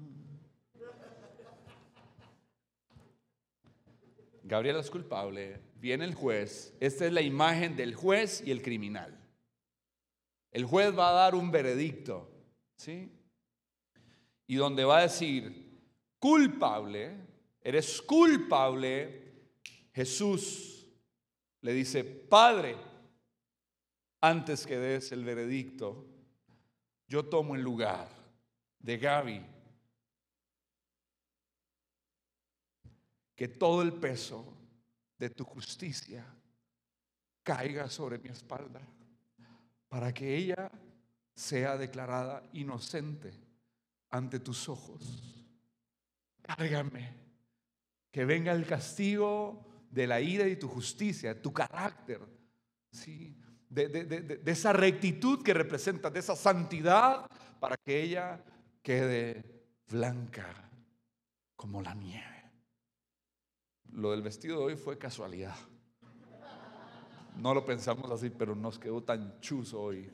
[4.42, 6.76] Gabriel es culpable, viene el juez.
[6.80, 9.18] Esta es la imagen del juez y el criminal.
[10.50, 12.30] El juez va a dar un veredicto,
[12.76, 13.10] ¿sí?
[14.46, 15.63] Y donde va a decir,
[16.24, 17.18] culpable,
[17.60, 19.20] eres culpable,
[19.92, 20.88] Jesús
[21.60, 22.78] le dice, Padre,
[24.22, 26.06] antes que des el veredicto,
[27.06, 28.08] yo tomo el lugar
[28.78, 29.44] de Gaby.
[33.36, 34.50] Que todo el peso
[35.18, 36.24] de tu justicia
[37.42, 38.80] caiga sobre mi espalda
[39.90, 40.72] para que ella
[41.34, 43.30] sea declarada inocente
[44.08, 45.33] ante tus ojos.
[46.44, 47.14] Cárgame,
[48.10, 52.20] que venga el castigo de la ira y tu justicia, tu carácter,
[52.90, 53.36] ¿sí?
[53.70, 57.26] de, esa rectitud que representa, de esa santidad,
[57.58, 58.44] para que ella
[58.82, 60.70] quede blanca
[61.56, 62.52] como la nieve.
[63.92, 65.56] Lo del vestido de hoy fue casualidad.
[67.36, 70.10] No lo pensamos así, pero nos quedó tan chuzo hoy.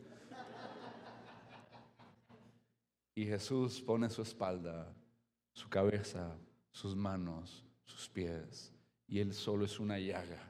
[3.14, 4.95] Y Jesús pone su espalda,
[5.53, 6.39] su cabeza,
[6.71, 8.73] sus manos, sus pies
[9.11, 10.41] y él solo es una llaga.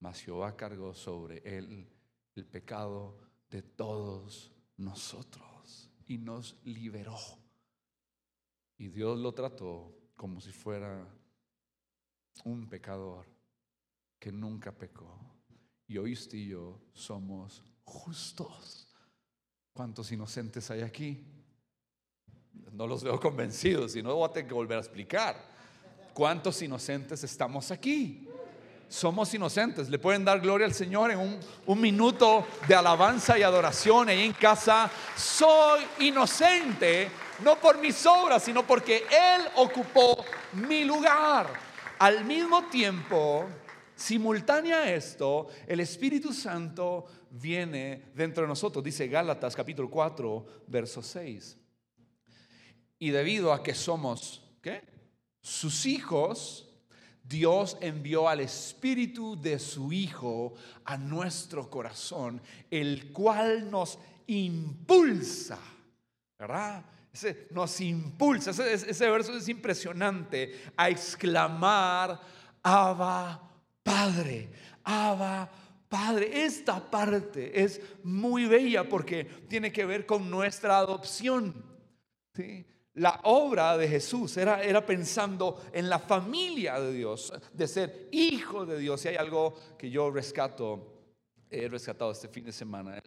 [0.00, 1.86] Mas Jehová cargó sobre él
[2.34, 3.18] el pecado
[3.50, 7.18] de todos nosotros y nos liberó.
[8.78, 11.06] Y Dios lo trató como si fuera
[12.44, 13.26] un pecador
[14.18, 15.18] que nunca pecó.
[15.86, 18.88] Y hoy y yo somos justos.
[19.72, 21.35] ¿Cuántos inocentes hay aquí?
[22.76, 25.36] No los veo convencidos, si no voy a tener que volver a explicar.
[26.12, 28.28] ¿Cuántos inocentes estamos aquí?
[28.88, 29.88] Somos inocentes.
[29.88, 34.32] Le pueden dar gloria al Señor en un, minuto de alabanza y adoración ahí en
[34.32, 34.90] casa.
[35.16, 37.08] Soy inocente,
[37.42, 41.48] no por mis obras, sino porque Él ocupó mi lugar.
[41.98, 43.46] Al mismo tiempo,
[43.94, 51.02] simultánea a esto, el Espíritu Santo viene dentro de nosotros, dice Gálatas capítulo 4, verso
[51.02, 51.56] 6.
[52.98, 54.42] Y debido a que somos,
[55.46, 56.66] sus hijos,
[57.22, 60.54] Dios envió al Espíritu de su Hijo
[60.84, 65.58] a nuestro corazón, el cual nos impulsa,
[66.36, 66.84] ¿verdad?
[67.50, 72.20] Nos impulsa, ese, ese verso es impresionante, a exclamar,
[72.62, 73.40] Abba
[73.84, 74.50] Padre,
[74.82, 75.48] Abba
[75.88, 76.44] Padre.
[76.44, 81.54] Esta parte es muy bella porque tiene que ver con nuestra adopción.
[82.34, 82.66] ¿sí?
[82.96, 88.64] La obra de Jesús era, era pensando en la familia de Dios, de ser hijo
[88.64, 89.04] de Dios.
[89.04, 91.02] Y hay algo que yo rescato,
[91.50, 92.98] he rescatado este fin de semana,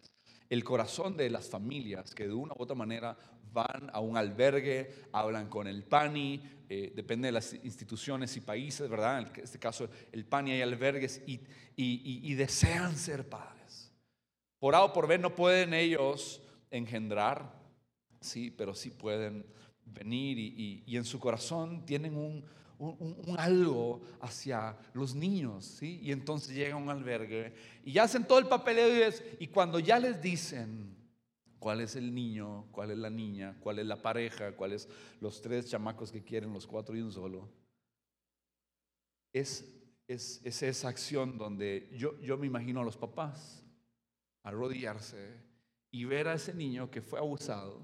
[0.48, 3.16] el corazón de las familias que de una u otra manera
[3.52, 8.88] van a un albergue, hablan con el PANI, eh, depende de las instituciones y países,
[8.88, 9.20] ¿verdad?
[9.20, 11.40] En este caso el PANI hay albergues y,
[11.74, 13.92] y, desean ser padres.
[14.60, 17.52] Por A o por B no pueden ellos engendrar,
[18.20, 19.44] sí, pero sí pueden
[19.92, 22.44] venir y, en su corazón tienen un,
[22.78, 26.00] un, algo hacia los niños, ¿sí?
[26.02, 30.20] Y entonces llegan a un albergue y hacen todo el papeleo y, cuando ya les
[30.20, 30.96] dicen
[31.58, 34.88] cuál es el niño, cuál es la niña, cuál es la pareja, cuáles
[35.20, 37.48] los tres chamacos que quieren, los cuatro y un solo,
[39.32, 39.64] es,
[40.08, 43.62] es, es esa acción donde yo, yo me imagino a los papás
[44.42, 45.50] arrodillarse
[45.90, 47.80] y ver a ese niño que fue abusado,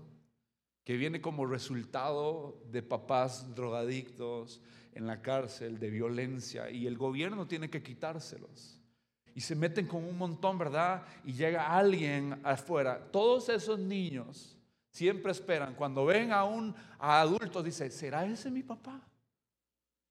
[0.86, 4.62] que viene como resultado de papás drogadictos,
[4.96, 8.80] en la cárcel de violencia y el gobierno tiene que quitárselos.
[9.34, 11.02] Y se meten con un montón, ¿verdad?
[11.22, 12.98] Y llega alguien afuera.
[13.12, 14.56] Todos esos niños
[14.90, 19.06] siempre esperan, cuando ven a un adulto, dice, ¿será ese mi papá?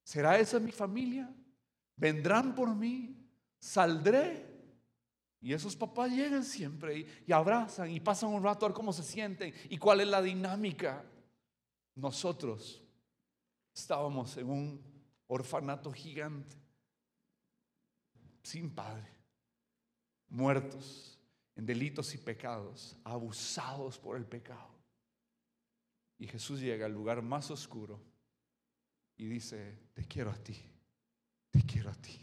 [0.03, 1.33] ¿Será esa mi familia?
[1.95, 3.17] ¿Vendrán por mí?
[3.57, 4.54] ¿Saldré?
[5.45, 9.03] Y esos papás llegan siempre y, abrazan y pasan un rato a ver cómo se
[9.03, 11.05] sienten y cuál es la dinámica.
[11.93, 12.81] Nosotros
[13.71, 14.81] estábamos en un
[15.27, 16.55] orfanato gigante,
[18.41, 19.07] sin padre,
[20.29, 21.19] muertos
[21.55, 24.73] en delitos y pecados, abusados por el pecado.
[26.17, 28.01] Y Jesús llega al lugar más oscuro
[29.15, 30.59] y dice, te quiero a ti,
[31.51, 32.19] te quiero a ti,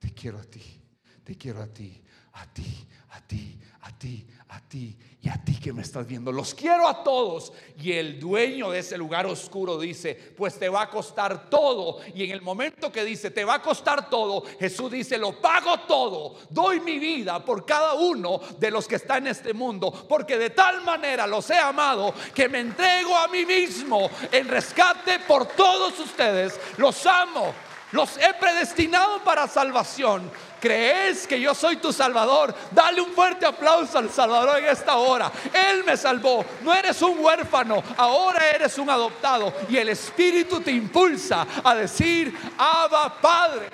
[0.00, 0.82] te quiero a ti,
[1.22, 2.02] te quiero a ti,
[2.38, 6.30] a ti, a ti, a ti, a ti y a ti que me estás viendo.
[6.30, 7.52] Los quiero a todos.
[7.80, 11.98] Y el dueño de ese lugar oscuro dice, pues te va a costar todo.
[12.14, 15.80] Y en el momento que dice, te va a costar todo, Jesús dice, lo pago
[15.80, 16.36] todo.
[16.50, 19.90] Doy mi vida por cada uno de los que está en este mundo.
[20.08, 25.18] Porque de tal manera los he amado que me entrego a mí mismo en rescate
[25.26, 26.58] por todos ustedes.
[26.76, 27.67] Los amo.
[27.92, 32.54] Los he predestinado para salvación ¿Crees que yo soy tu Salvador?
[32.72, 35.30] Dale un fuerte aplauso al Salvador en esta hora.
[35.52, 36.44] Él me salvó.
[36.62, 39.52] No eres un huérfano, ahora eres un adoptado.
[39.68, 43.70] Y el Espíritu te impulsa a decir, Abba Padre.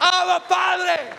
[0.00, 1.10] Abba Padre.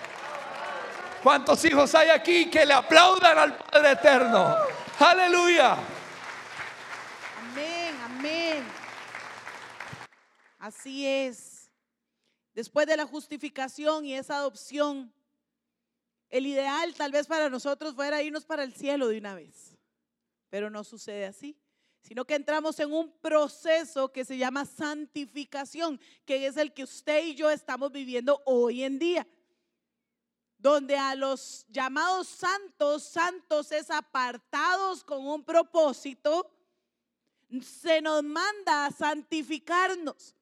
[1.24, 4.56] ¿Cuántos hijos hay aquí que le aplaudan al Padre Eterno?
[5.00, 5.76] Aleluya.
[7.52, 8.64] Amén, amén.
[10.60, 11.49] Así es.
[12.60, 15.14] Después de la justificación y esa adopción,
[16.30, 19.78] el ideal tal vez para nosotros fuera irnos para el cielo de una vez,
[20.50, 21.56] pero no sucede así,
[22.02, 27.28] sino que entramos en un proceso que se llama santificación, que es el que usted
[27.28, 29.26] y yo estamos viviendo hoy en día,
[30.58, 36.52] donde a los llamados santos, santos es apartados con un propósito,
[37.62, 40.36] se nos manda a santificarnos.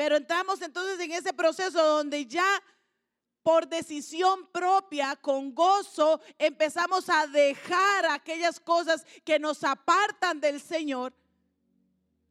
[0.00, 2.62] Pero entramos entonces en ese proceso donde ya
[3.42, 11.12] por decisión propia, con gozo, empezamos a dejar aquellas cosas que nos apartan del Señor.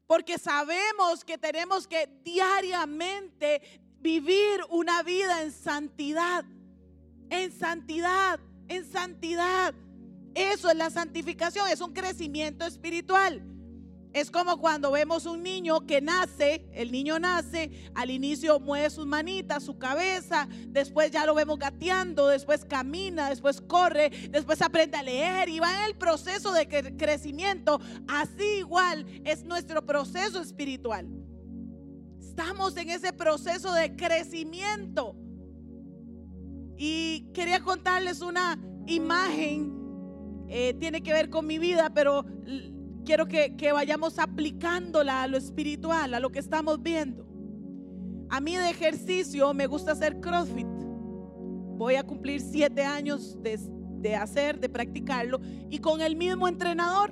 [0.08, 3.62] Porque sabemos que tenemos que diariamente
[4.00, 6.44] vivir una vida en santidad,
[7.30, 9.76] en santidad, en santidad.
[10.34, 13.44] Eso es la santificación, es un crecimiento espiritual.
[14.12, 19.06] Es como cuando vemos un niño que nace, el niño nace, al inicio mueve sus
[19.06, 25.04] manitas, su cabeza, después ya lo vemos gateando, después camina, después corre, después aprende a
[25.04, 26.68] leer y va en el proceso de
[26.98, 27.80] crecimiento.
[28.08, 31.08] Así igual es nuestro proceso espiritual.
[32.20, 35.16] Estamos en ese proceso de crecimiento.
[36.78, 39.76] Y quería contarles una imagen,
[40.48, 42.26] eh, tiene que ver con mi vida, pero
[43.06, 47.26] quiero que, vayamos aplicándola a lo espiritual, a lo que estamos viendo.
[48.30, 50.68] A mí de ejercicio me gusta hacer CrossFit.
[51.78, 57.12] Voy a cumplir siete años de, hacer, de practicarlo y con el mismo entrenador.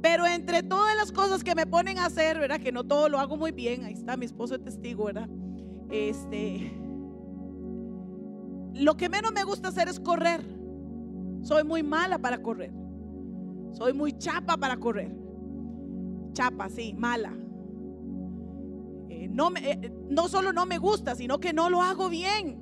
[0.00, 2.60] Pero entre todas las cosas que me ponen a hacer, ¿verdad?
[2.60, 3.84] Que no todo lo hago muy bien.
[3.84, 5.28] Ahí está mi esposo de testigo, ¿verdad?
[5.90, 6.72] Este.
[8.74, 10.40] Lo que menos me gusta hacer es correr.
[11.42, 12.72] Soy muy mala para correr.
[13.72, 15.14] Soy muy chapa para correr.
[16.32, 17.32] Chapa, sí, mala.
[19.08, 22.58] Eh, no, me, eh, no solo no me gusta, sino que no lo hago bien.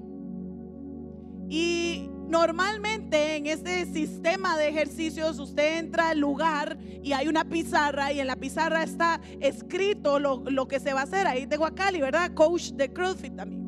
[1.48, 8.12] Y normalmente en este sistema de ejercicios usted entra al lugar y hay una pizarra
[8.12, 11.26] y en la pizarra está escrito lo, lo que se va a hacer.
[11.26, 12.32] Ahí tengo a Cali, ¿verdad?
[12.34, 13.66] Coach de CrossFit también.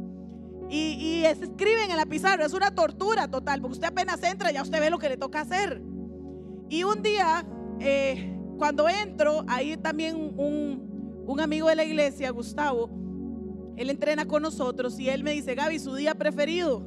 [0.71, 4.63] Y, y escriben en la pizarra, es una tortura total, porque usted apenas entra, ya
[4.63, 5.81] usted ve lo que le toca hacer.
[6.69, 7.47] Y un día,
[7.81, 12.91] eh, cuando entro, ahí también un, un amigo de la iglesia, Gustavo,
[13.79, 16.83] él entrena con nosotros y él me dice, Gaby, su día preferido.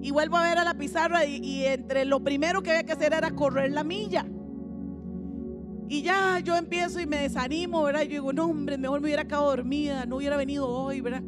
[0.00, 3.12] Y vuelvo a ver a la pizarra y, entre lo primero que había que hacer
[3.12, 4.26] era correr la milla.
[5.88, 8.02] Y ya yo empiezo y me desanimo, ¿verdad?
[8.02, 11.22] Yo digo, no, hombre, mejor me hubiera quedado dormida, no hubiera venido hoy, ¿verdad?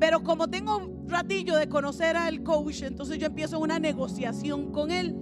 [0.00, 4.90] Pero como tengo un ratillo de conocer al coach, entonces yo empiezo una negociación con
[4.90, 5.14] él.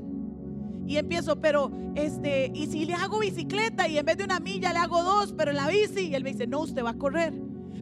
[0.87, 4.73] Y empiezo, pero este, y si le hago bicicleta y en vez de una milla
[4.73, 6.99] le hago dos, pero en la bici, y él me dice, no, usted va a
[6.99, 7.33] correr.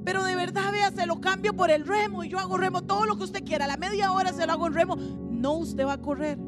[0.04, 3.06] Pero de verdad, vea, se lo cambio por el remo y yo hago remo todo
[3.06, 3.64] lo que usted quiera.
[3.64, 4.96] A la media hora se lo hago en remo.
[4.96, 6.38] No, usted va a correr.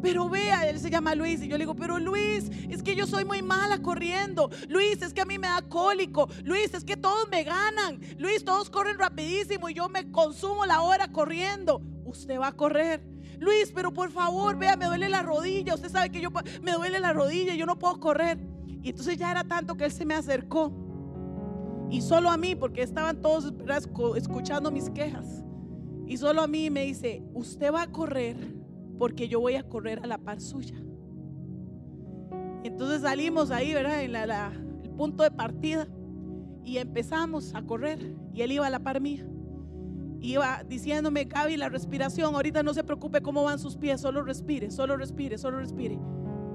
[0.00, 3.06] Pero vea, él se llama Luis y yo le digo, pero Luis, es que yo
[3.06, 4.48] soy muy mala corriendo.
[4.68, 6.28] Luis, es que a mí me da cólico.
[6.44, 8.00] Luis, es que todos me ganan.
[8.18, 11.82] Luis, todos corren rapidísimo y yo me consumo la hora corriendo.
[12.04, 13.11] Usted va a correr.
[13.42, 15.74] Luis, pero por favor, vea, me duele la rodilla.
[15.74, 16.30] Usted sabe que yo
[16.62, 18.38] me duele la rodilla, yo no puedo correr.
[18.82, 20.72] Y entonces ya era tanto que él se me acercó
[21.92, 23.52] y solo a mí, porque estaban todos
[24.16, 25.44] escuchando mis quejas.
[26.06, 28.36] Y solo a mí me dice, usted va a correr
[28.98, 30.82] porque yo voy a correr a la par suya.
[32.64, 34.02] Entonces salimos ahí, ¿verdad?
[34.02, 35.86] En el punto de partida.
[36.64, 38.14] Y empezamos a correr.
[38.32, 39.26] Y él iba a la par mía.
[40.22, 44.70] Iba diciéndome, Gaby, la respiración, ahorita no se preocupe cómo van sus pies, solo respire,
[44.70, 45.98] solo respire, solo respire.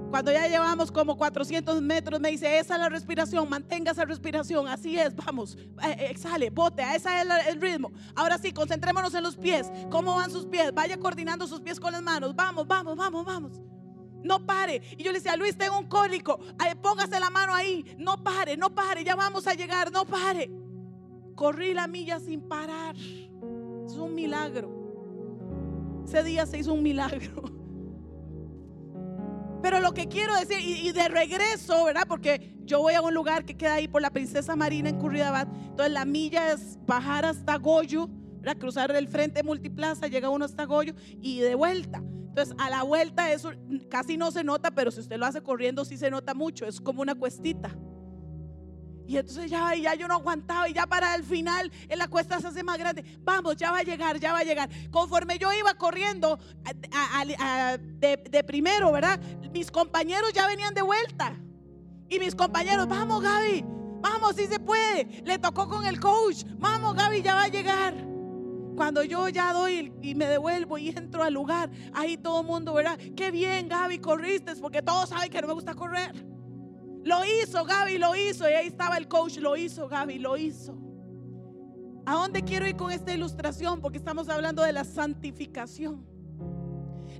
[0.08, 4.66] Cuando ya llevamos como 400 metros, me dice, esa es la respiración, mantenga esa respiración,
[4.66, 7.92] así es, vamos, eh, eh, exhale, bote, ese es el ritmo.
[8.16, 11.92] Ahora sí, concentrémonos en los pies, cómo van sus pies, vaya coordinando sus pies con
[11.92, 13.60] las manos, vamos, vamos, vamos, vamos.
[14.24, 14.82] No pare.
[14.96, 16.40] Y yo le decía, Luis, tengo un cólico,
[16.80, 20.50] póngase la mano ahí, no pare, no pare, ya vamos a llegar, no pare.
[21.34, 22.96] Corrí la milla sin parar.
[23.88, 26.02] Es un milagro.
[26.04, 27.42] Ese día se hizo un milagro.
[29.62, 32.04] Pero lo que quiero decir, y, de regreso, ¿verdad?
[32.06, 35.48] Porque yo voy a un lugar que queda ahí por la Princesa Marina en Curridabat.
[35.70, 38.08] Entonces la milla es bajar hasta Goyo,
[38.40, 38.58] ¿verdad?
[38.58, 42.02] Cruzar el frente multiplaza, llega uno hasta Goyo y de vuelta.
[42.28, 43.52] Entonces a la vuelta eso
[43.88, 46.66] casi no se nota, pero si usted lo hace corriendo sí se nota mucho.
[46.66, 47.74] Es como una cuestita.
[49.08, 52.38] Y entonces ya, ya yo no aguantaba y ya para el final en la cuesta
[52.40, 53.02] se hace más grande.
[53.22, 54.68] Vamos, ya va a llegar, ya va a llegar.
[54.90, 56.38] Conforme yo iba corriendo
[57.98, 59.18] de, primero, ¿verdad?
[59.50, 61.34] Mis compañeros ya venían de vuelta.
[62.10, 63.64] Y mis compañeros, vamos Gaby,
[64.02, 65.22] vamos, si se puede.
[65.24, 67.94] Le tocó con el coach, vamos Gaby, ya va a llegar.
[68.76, 72.74] Cuando yo ya doy y me devuelvo y entro al lugar, ahí todo el mundo,
[72.74, 72.98] ¿verdad?
[73.16, 76.37] Qué bien Gaby, corriste, porque todos saben que no me gusta correr.
[77.04, 78.48] Lo hizo, Gaby lo hizo.
[78.48, 80.78] Y ahí estaba el coach, lo hizo, Gaby lo hizo.
[82.06, 83.80] ¿A dónde quiero ir con esta ilustración?
[83.80, 86.06] Porque estamos hablando de la santificación.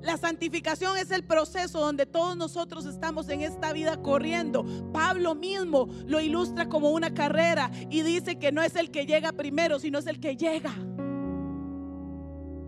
[0.03, 4.65] La santificación es el proceso donde todos nosotros estamos en esta vida corriendo.
[4.93, 9.33] Pablo mismo lo ilustra como una carrera y dice que no es el que llega
[9.33, 10.73] primero, sino es el que llega.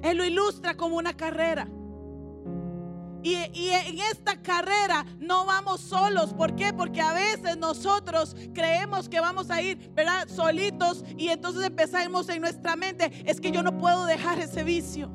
[0.02, 1.68] Él lo ilustra como una carrera.
[3.22, 6.32] Y, en esta carrera no vamos solos.
[6.32, 6.72] ¿Por qué?
[6.72, 10.28] Porque a veces nosotros creemos que vamos a ir, ¿verdad?
[10.28, 15.10] Solitos y entonces empezamos en nuestra mente, es que yo no puedo dejar ese vicio.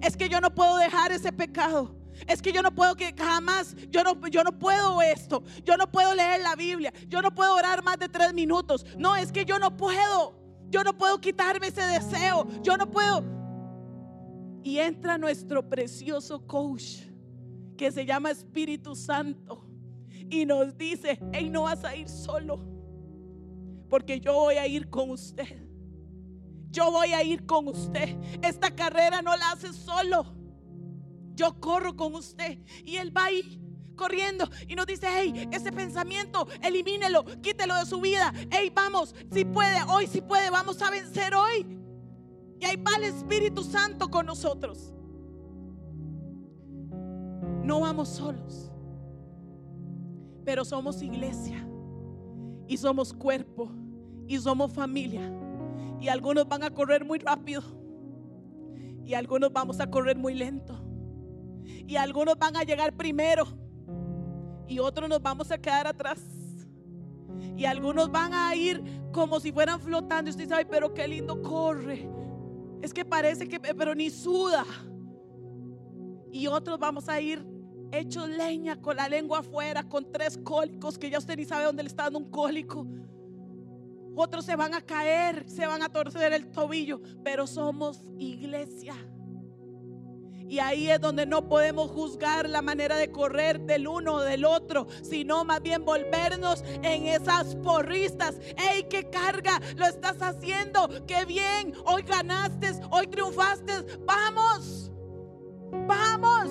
[0.00, 1.96] Es que yo no puedo dejar ese pecado.
[2.26, 5.42] Es que yo no puedo que jamás, yo no, yo no puedo esto.
[5.64, 6.92] Yo no puedo leer la Biblia.
[7.08, 8.84] Yo no puedo orar más de tres minutos.
[8.96, 10.38] No, es que yo no puedo.
[10.68, 12.46] Yo no puedo quitarme ese deseo.
[12.62, 13.24] Yo no puedo.
[14.62, 17.09] Y entra nuestro precioso coach
[17.80, 19.64] que se llama Espíritu Santo
[20.28, 22.62] y nos dice, hey, no vas a ir solo,
[23.88, 25.66] porque yo voy a ir con usted.
[26.70, 28.18] Yo voy a ir con usted.
[28.42, 30.26] Esta carrera no la hace solo.
[31.34, 33.58] Yo corro con usted y él va ahí
[33.96, 38.30] corriendo y nos dice, hey, ese pensamiento, elimínelo, quítelo de su vida.
[38.50, 41.78] Hey, vamos, si puede, hoy si puede, vamos a vencer hoy.
[42.60, 44.92] Y ahí va el Espíritu Santo con nosotros.
[47.62, 48.70] No vamos solos,
[50.44, 51.66] pero somos iglesia
[52.66, 53.70] y somos cuerpo
[54.26, 55.32] y somos familia.
[56.00, 57.62] Y algunos van a correr muy rápido
[59.04, 60.80] y algunos vamos a correr muy lento.
[61.64, 63.44] Y algunos van a llegar primero
[64.66, 66.20] y otros nos vamos a quedar atrás.
[67.56, 68.82] Y algunos van a ir
[69.12, 70.30] como si fueran flotando.
[70.30, 72.08] Y usted sabe, pero qué lindo corre.
[72.80, 74.64] Es que parece que, pero ni suda.
[76.32, 77.44] Y otros vamos a ir
[77.92, 81.82] hechos leña con la lengua afuera, con tres cólicos que ya usted ni sabe dónde
[81.82, 82.86] le está dando un cólico.
[84.14, 88.94] Otros se van a caer, se van a torcer el tobillo, pero somos iglesia.
[90.48, 94.44] Y ahí es donde no podemos juzgar la manera de correr del uno o del
[94.44, 98.40] otro, sino más bien volvernos en esas porristas.
[98.56, 99.60] ¡Ey, qué carga!
[99.76, 100.88] Lo estás haciendo.
[101.06, 101.72] ¡Qué bien!
[101.84, 103.72] Hoy ganaste, hoy triunfaste.
[104.04, 104.90] ¡Vamos!
[105.72, 106.48] ¡Vamos!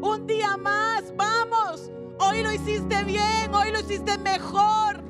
[0.00, 1.90] Un día más, vamos.
[2.18, 5.02] Hoy lo hiciste bien, hoy lo hiciste mejor.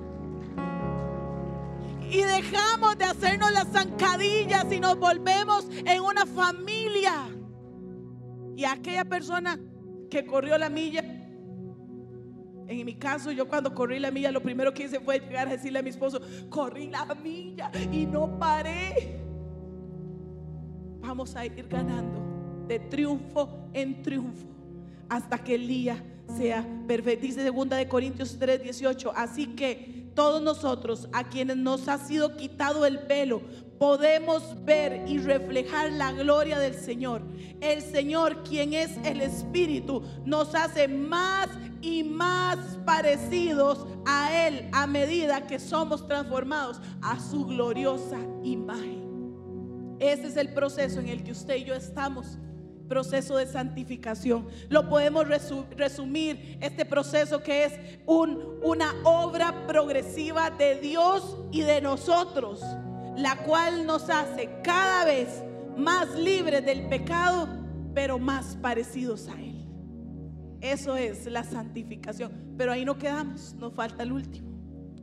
[2.09, 7.29] Y dejamos de hacernos las zancadillas y nos volvemos en una familia.
[8.57, 9.59] Y aquella persona
[10.09, 11.03] que corrió la milla,
[12.69, 15.53] en mi caso, yo cuando corrí la milla, lo primero que hice fue llegar a
[15.53, 19.21] decirle a mi esposo, corrí la milla y no paré.
[21.01, 22.36] Vamos a ir ganando
[22.67, 24.47] de triunfo en triunfo
[25.09, 26.03] hasta que el día
[26.37, 27.27] sea perfecto.
[27.27, 29.13] Dice segunda de Corintios 3, 18.
[29.15, 33.43] Así que todos nosotros, a quienes nos ha sido quitado el velo,
[33.79, 37.23] podemos ver y reflejar la gloria del Señor.
[37.61, 41.49] El Señor, quien es el Espíritu, nos hace más
[41.83, 49.05] y más parecidos a Él a medida que somos transformados a su gloriosa imagen.
[49.99, 52.39] Ese es el proceso en el que usted y yo estamos
[52.89, 54.47] proceso de santificación.
[54.69, 57.73] Lo podemos resumir este proceso que es
[58.07, 62.63] un, una obra progresiva de Dios y de nosotros,
[63.17, 65.43] la cual nos hace cada vez
[65.77, 67.49] más libres del pecado,
[67.95, 69.67] pero más parecidos a Él.
[70.61, 72.33] Eso es la santificación.
[72.57, 74.49] Pero ahí no quedamos, nos falta el último.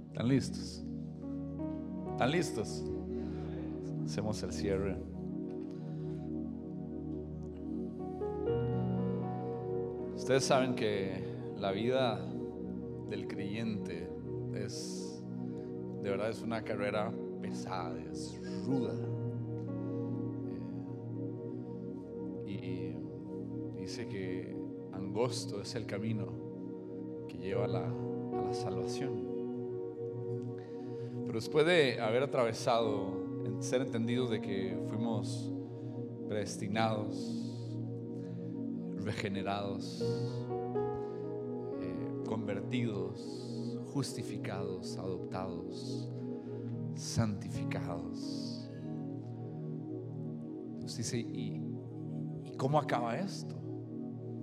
[0.07, 0.83] ¿Están listos?
[2.11, 2.83] ¿Están listos?
[4.05, 5.12] Hacemos el cierre.
[10.15, 11.23] Ustedes saben que
[11.57, 12.19] la vida
[13.09, 14.09] del creyente
[14.53, 15.23] es,
[16.01, 17.11] de verdad, es una carrera
[17.41, 18.93] pesada, es ruda.
[22.47, 22.95] Eh,
[23.75, 24.55] y dice que
[24.93, 26.27] angosto es el camino
[27.27, 27.93] que lleva a la,
[28.51, 29.33] salvación.
[31.25, 33.23] Pero después de haber atravesado,
[33.59, 35.51] ser entendidos de que fuimos
[36.27, 37.52] predestinados,
[39.03, 40.01] regenerados,
[41.81, 46.09] eh, convertidos, justificados, adoptados,
[46.95, 48.69] santificados.
[50.73, 51.61] Entonces dice, ¿y,
[52.43, 53.55] ¿y cómo acaba esto?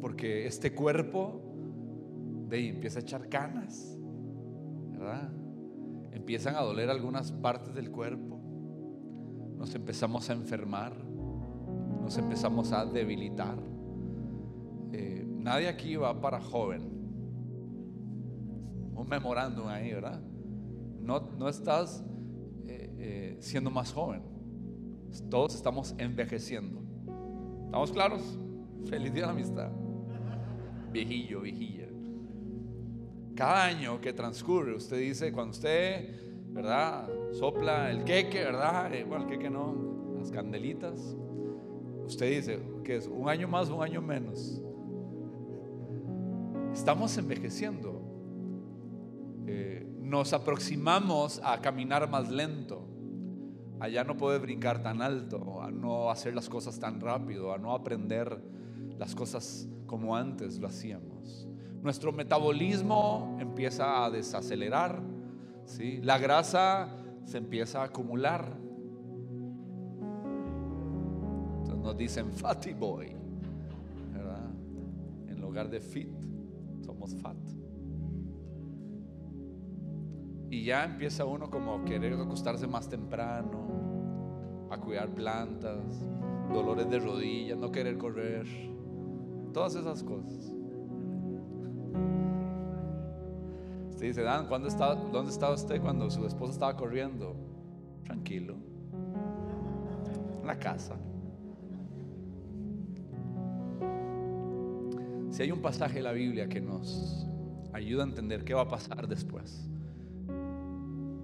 [0.01, 1.43] Porque este cuerpo
[2.49, 3.97] de empieza a echar canas,
[4.93, 5.31] ¿verdad?
[6.13, 8.41] Empiezan a doler algunas partes del cuerpo,
[9.57, 10.95] nos empezamos a enfermar,
[12.03, 13.59] nos empezamos a debilitar
[15.41, 16.83] Nadie aquí va para joven.
[18.95, 20.21] Un memorándum ahí, ¿verdad?
[21.01, 22.05] No, no estás
[22.67, 24.23] eh, eh, siendo más joven.
[25.31, 26.83] Todos estamos envejeciendo.
[27.65, 28.39] ¿Estamos claros?
[28.85, 29.71] Feliz día de la amistad.
[30.93, 31.89] Viejillo, viejilla.
[33.35, 37.09] Cada año que transcurre, usted dice, cuando usted, ¿verdad?
[37.33, 38.93] Sopla el queque, ¿verdad?
[38.93, 41.17] Eh, bueno, el queque no, las candelitas.
[42.05, 44.63] Usted dice, que es un año más, un año menos.
[46.81, 48.01] Estamos envejeciendo.
[49.47, 52.89] Eh, nos aproximamos a caminar más lento,
[53.79, 57.59] a ya no poder brincar tan alto, a no hacer las cosas tan rápido, a
[57.59, 58.43] no aprender
[58.97, 61.47] las cosas como antes lo hacíamos.
[61.83, 65.03] Nuestro metabolismo empieza a desacelerar,
[65.67, 66.01] ¿sí?
[66.03, 66.89] la grasa
[67.27, 68.57] se empieza a acumular.
[71.59, 73.15] Entonces nos dicen fatty boy.
[75.29, 76.30] En lugar de fit
[77.07, 77.37] fat.
[80.51, 86.05] Y ya empieza uno como a querer acostarse más temprano, a cuidar plantas,
[86.53, 88.47] dolores de rodillas, no querer correr,
[89.53, 90.53] todas esas cosas.
[93.91, 97.37] Usted dice, Dan, ¿cuándo está, ¿dónde estaba usted cuando su esposa estaba corriendo?
[98.05, 98.57] Tranquilo,
[100.41, 100.97] en la casa.
[105.41, 107.27] Hay un pasaje en la Biblia que nos
[107.73, 109.67] ayuda a entender qué va a pasar después,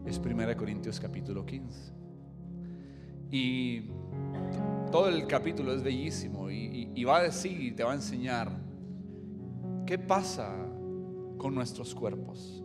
[0.07, 1.93] es 1 Corintios capítulo 15.
[3.31, 3.91] Y
[4.91, 8.51] todo el capítulo es bellísimo y, va a decir y te va a enseñar
[9.85, 10.51] qué pasa
[11.37, 12.65] con nuestros cuerpos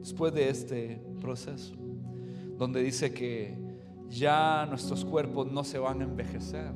[0.00, 1.74] después de este proceso,
[2.58, 3.56] donde dice que
[4.08, 6.72] ya nuestros cuerpos no se van a envejecer,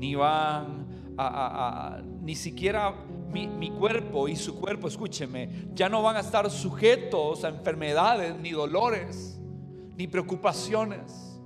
[0.00, 2.94] ni van a ni siquiera
[3.30, 8.50] mi, cuerpo y su cuerpo, escúcheme, ya no van a estar sujetos a enfermedades, ni
[8.50, 9.38] dolores,
[9.96, 11.38] ni preocupaciones.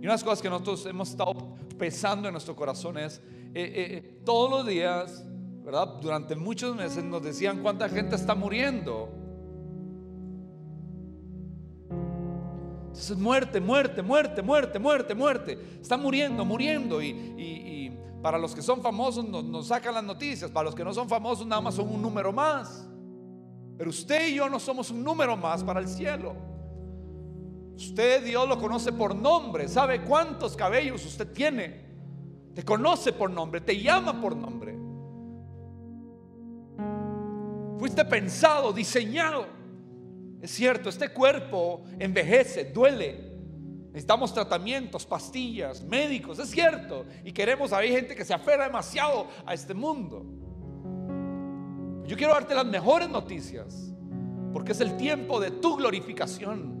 [0.00, 3.20] Y unas cosas que nosotros hemos estado pesando en nuestro corazón es,
[3.54, 5.24] eh, eh, todos los días,
[5.64, 5.96] ¿verdad?
[6.00, 9.08] Durante muchos meses nos decían cuánta gente está muriendo.
[12.98, 15.58] Entonces muerte, muerte, muerte, muerte, muerte, muerte.
[15.80, 17.00] Está muriendo, muriendo.
[17.00, 20.50] Y, y- y para los que son famosos nos, nos sacan las noticias.
[20.50, 22.88] Para los que no son famosos nada más son un número más.
[23.76, 26.34] Pero usted y yo no somos un número más para el cielo.
[27.76, 29.68] Usted Dios lo conoce por nombre.
[29.68, 31.86] Sabe cuántos cabellos usted tiene.
[32.52, 33.60] Te conoce por nombre.
[33.60, 34.76] Te llama por nombre.
[37.78, 39.46] Fuiste pensado, diseñado.
[40.40, 43.28] Es cierto, este cuerpo envejece, duele.
[43.88, 47.04] Necesitamos tratamientos, pastillas, médicos, es cierto.
[47.24, 50.24] Y queremos, hay gente que se aferra demasiado a este mundo.
[52.06, 53.92] Yo quiero darte las mejores noticias,
[54.52, 56.77] porque es el tiempo de tu glorificación.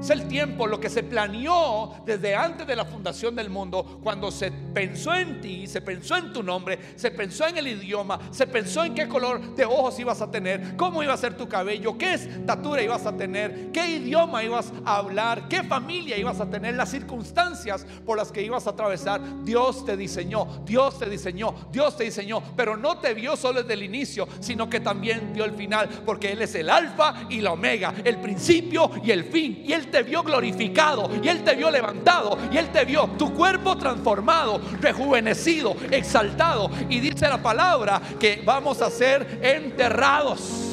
[0.00, 4.30] Es el tiempo, lo que se planeó desde antes de la fundación del mundo, cuando
[4.30, 8.46] se pensó en ti, se pensó en tu nombre, se pensó en el idioma, se
[8.46, 11.98] pensó en qué color de ojos ibas a tener, cómo iba a ser tu cabello,
[11.98, 16.76] qué estatura ibas a tener, qué idioma ibas a hablar, qué familia ibas a tener,
[16.76, 19.20] las circunstancias por las que ibas a atravesar.
[19.44, 23.74] Dios te diseñó, Dios te diseñó, Dios te diseñó, pero no te vio solo desde
[23.74, 27.52] el inicio, sino que también dio el final, porque Él es el alfa y la
[27.52, 29.62] omega, el principio y el fin.
[29.66, 33.76] Y Te vio glorificado, y Él te vio levantado, y Él te vio tu cuerpo
[33.76, 36.70] transformado, rejuvenecido, exaltado.
[36.88, 40.69] Y dice la palabra que vamos a ser enterrados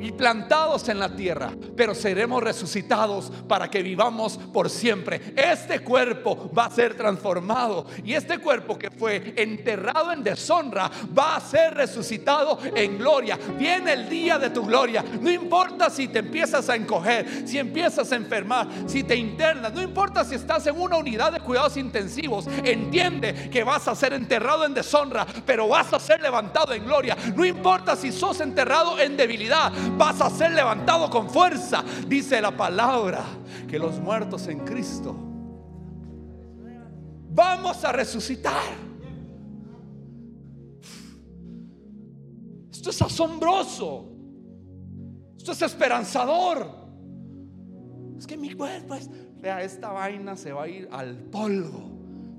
[0.00, 5.34] y plantados en la tierra, pero seremos resucitados para que vivamos por siempre.
[5.36, 11.36] Este cuerpo va a ser transformado y este cuerpo que fue enterrado en deshonra va
[11.36, 13.38] a ser resucitado en gloria.
[13.58, 15.04] Viene el día de tu gloria.
[15.20, 19.82] No importa si te empiezas a encoger, si empiezas a enfermar, si te internas, no
[19.82, 22.46] importa si estás en una unidad de cuidados intensivos.
[22.64, 27.16] Entiende que vas a ser enterrado en deshonra, pero vas a ser levantado en gloria.
[27.34, 31.84] No importa si sos enterrado en debilidad, vas a ser levantado con fuerza.
[32.06, 33.24] Dice la palabra
[33.68, 35.16] que los muertos en Cristo
[37.32, 38.90] vamos a resucitar.
[42.70, 44.06] Esto es asombroso.
[45.36, 46.66] Esto es esperanzador.
[48.18, 49.08] Es que mi cuerpo es,
[49.40, 51.90] vea, esta vaina se va a ir al polvo.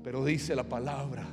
[0.02, 1.26] Pero dice la palabra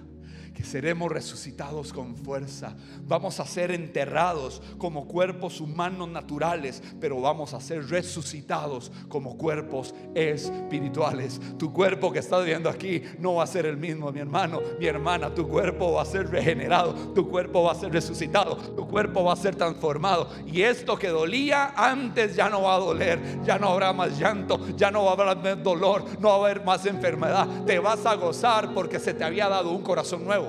[0.53, 2.75] que seremos resucitados con fuerza.
[3.07, 9.93] Vamos a ser enterrados como cuerpos humanos naturales, pero vamos a ser resucitados como cuerpos
[10.15, 11.39] espirituales.
[11.57, 14.85] Tu cuerpo que estás viendo aquí no va a ser el mismo, mi hermano, mi
[14.85, 15.33] hermana.
[15.33, 19.33] Tu cuerpo va a ser regenerado, tu cuerpo va a ser resucitado, tu cuerpo va
[19.33, 20.29] a ser transformado.
[20.45, 24.59] Y esto que dolía antes ya no va a doler, ya no habrá más llanto,
[24.75, 27.47] ya no va a haber más dolor, no va a haber más enfermedad.
[27.65, 30.48] Te vas a gozar porque se te había dado un corazón nuevo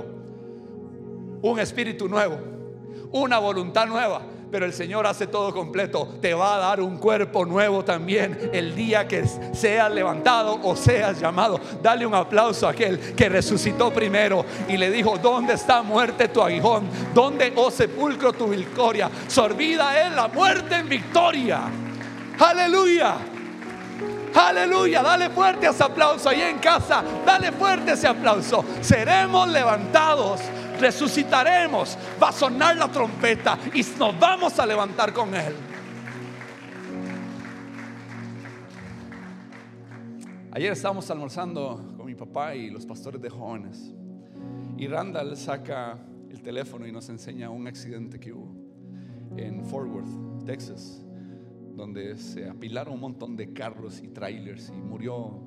[1.42, 2.38] un espíritu nuevo,
[3.12, 4.22] una voluntad nueva.
[4.50, 6.16] Pero el Señor hace todo completo.
[6.20, 11.20] Te va a dar un cuerpo nuevo también el día que seas levantado o seas
[11.20, 11.60] llamado.
[11.80, 16.42] Dale un aplauso a aquel que resucitó primero y le dijo, ¿dónde está muerte tu
[16.42, 16.88] aguijón?
[17.14, 19.08] ¿Dónde, oh sepulcro, tu victoria?
[19.28, 21.60] Sorbida es la muerte en victoria.
[22.40, 23.18] Aleluya.
[24.34, 27.02] Aleluya, dale fuerte ese aplauso ahí en casa.
[27.26, 28.64] Dale fuerte ese aplauso.
[28.80, 30.40] Seremos levantados,
[30.80, 31.96] resucitaremos.
[32.20, 35.54] Va a sonar la trompeta y nos vamos a levantar con Él.
[40.52, 43.94] Ayer estábamos almorzando con mi papá y los pastores de jóvenes.
[44.76, 48.52] Y Randall saca el teléfono y nos enseña un accidente que hubo
[49.36, 51.04] en Fort Worth, Texas
[51.80, 55.40] donde se apilaron un montón de carros y trailers y murió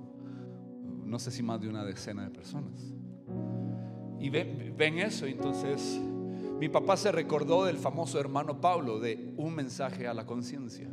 [1.05, 2.93] no sé si más de una decena de personas.
[4.23, 5.99] Y ven, ven eso, entonces
[6.57, 10.87] mi papá se recordó del famoso hermano Pablo de un mensaje a la conciencia.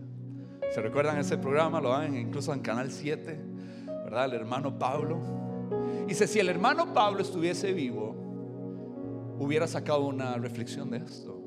[0.74, 1.80] ¿Se recuerdan ese programa?
[1.80, 3.40] Lo dan incluso en Canal 7,
[3.86, 4.24] ¿verdad?
[4.24, 5.20] El hermano Pablo.
[6.08, 11.40] Dice, si el hermano Pablo estuviese vivo, hubiera sacado una reflexión de esto.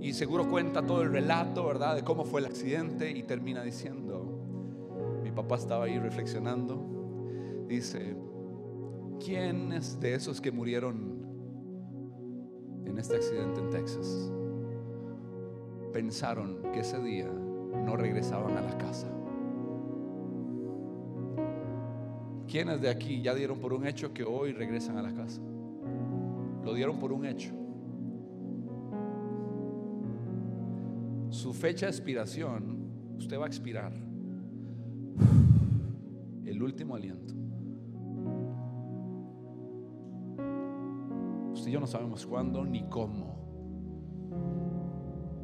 [0.00, 1.94] Y seguro cuenta todo el relato, ¿verdad?
[1.94, 8.16] De cómo fue el accidente y termina diciendo, mi papá estaba ahí reflexionando, dice,
[9.24, 11.24] ¿quiénes de esos que murieron
[12.84, 14.32] en este accidente en Texas
[15.92, 19.08] pensaron que ese día no regresaban a la casa?
[22.48, 25.40] ¿Quiénes de aquí ya dieron por un hecho que hoy regresan a la casa?
[26.64, 27.52] Lo dieron por un hecho.
[31.36, 33.92] su fecha de expiración, usted va a expirar
[36.44, 37.34] el último aliento.
[41.66, 43.40] Usted y yo no sabemos cuándo ni cómo.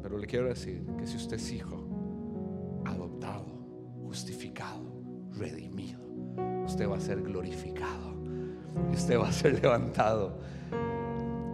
[0.01, 3.43] Pero le quiero decir que si usted es hijo, adoptado,
[4.05, 5.03] justificado,
[5.33, 5.99] redimido,
[6.65, 8.15] usted va a ser glorificado
[8.89, 10.39] y usted va a ser levantado.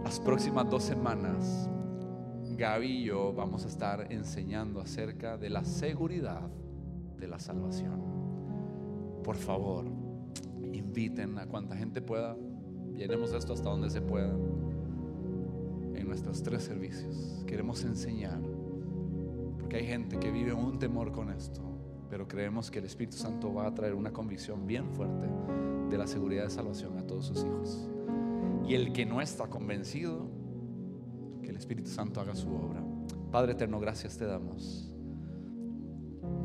[0.04, 1.68] Las próximas dos semanas,
[2.56, 6.48] Gaby y yo vamos a estar enseñando acerca de la seguridad
[7.18, 8.04] de la salvación.
[9.24, 9.86] Por favor,
[10.72, 12.36] inviten a cuanta gente pueda.
[12.94, 14.32] Llenemos esto hasta donde se pueda.
[16.10, 18.40] Nuestros tres servicios queremos enseñar.
[19.60, 21.62] Porque hay gente que vive un temor con esto.
[22.10, 25.28] Pero creemos que el Espíritu Santo va a traer una convicción bien fuerte
[25.88, 27.88] de la seguridad de salvación a todos sus hijos.
[28.66, 30.26] Y el que no está convencido,
[31.44, 32.82] que el Espíritu Santo haga su obra.
[33.30, 34.92] Padre eterno, gracias te damos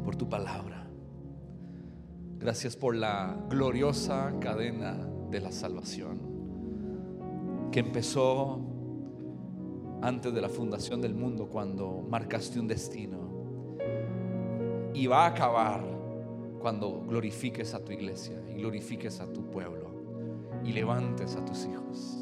[0.04, 0.88] por tu palabra.
[2.38, 6.20] Gracias por la gloriosa cadena de la salvación
[7.72, 8.75] que empezó
[10.02, 13.26] antes de la fundación del mundo cuando marcaste un destino
[14.94, 15.84] y va a acabar
[16.60, 19.92] cuando glorifiques a tu iglesia y glorifiques a tu pueblo
[20.64, 22.18] y levantes a tus hijos.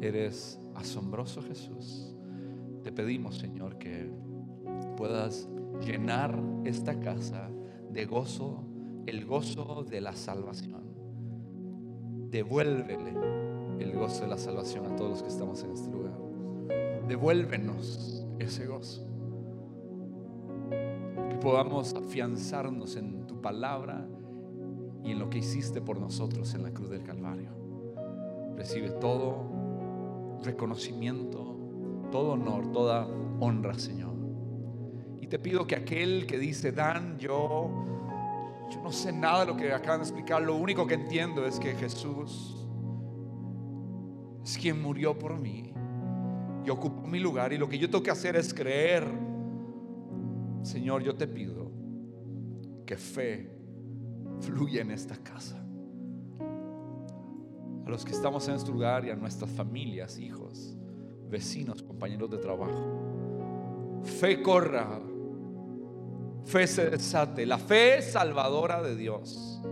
[0.00, 2.14] Eres asombroso Jesús.
[2.82, 4.10] Te pedimos, Señor, que
[4.96, 5.48] puedas
[5.80, 7.48] llenar esta casa
[7.90, 8.64] de gozo,
[9.06, 10.84] el gozo de la salvación.
[12.30, 13.14] Devuélvele
[13.78, 16.25] el gozo de la salvación a todos los que estamos en este lugar.
[17.08, 19.06] Devuélvenos ese gozo.
[21.30, 24.08] Que podamos afianzarnos en tu palabra
[25.04, 27.50] y en lo que hiciste por nosotros en la cruz del Calvario.
[28.56, 31.56] Recibe todo reconocimiento,
[32.10, 33.06] todo honor, toda
[33.38, 34.14] honra, Señor.
[35.20, 37.70] Y te pido que aquel que dice, Dan, yo,
[38.70, 41.60] yo no sé nada de lo que acaban de explicar, lo único que entiendo es
[41.60, 42.66] que Jesús
[44.44, 45.72] es quien murió por mí
[46.66, 49.06] y ocupó mi lugar y lo que yo tengo que hacer es creer.
[50.62, 51.70] Señor, yo te pido
[52.84, 53.48] que fe
[54.40, 55.56] fluya en esta casa.
[57.86, 60.76] A los que estamos en este lugar y a nuestras familias, hijos,
[61.30, 64.00] vecinos, compañeros de trabajo.
[64.02, 65.00] Fe corra,
[66.44, 69.62] fe se desate, la fe salvadora de Dios,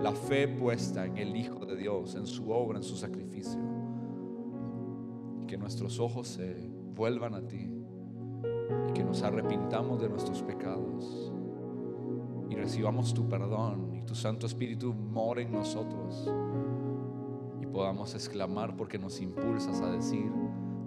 [0.00, 3.71] la fe puesta en el Hijo de Dios, en su obra, en su sacrificio.
[5.52, 7.70] Que nuestros ojos se vuelvan a ti
[8.88, 11.30] y que nos arrepintamos de nuestros pecados
[12.48, 16.26] y recibamos tu perdón y tu Santo Espíritu more en nosotros
[17.60, 20.32] y podamos exclamar porque nos impulsas a decir,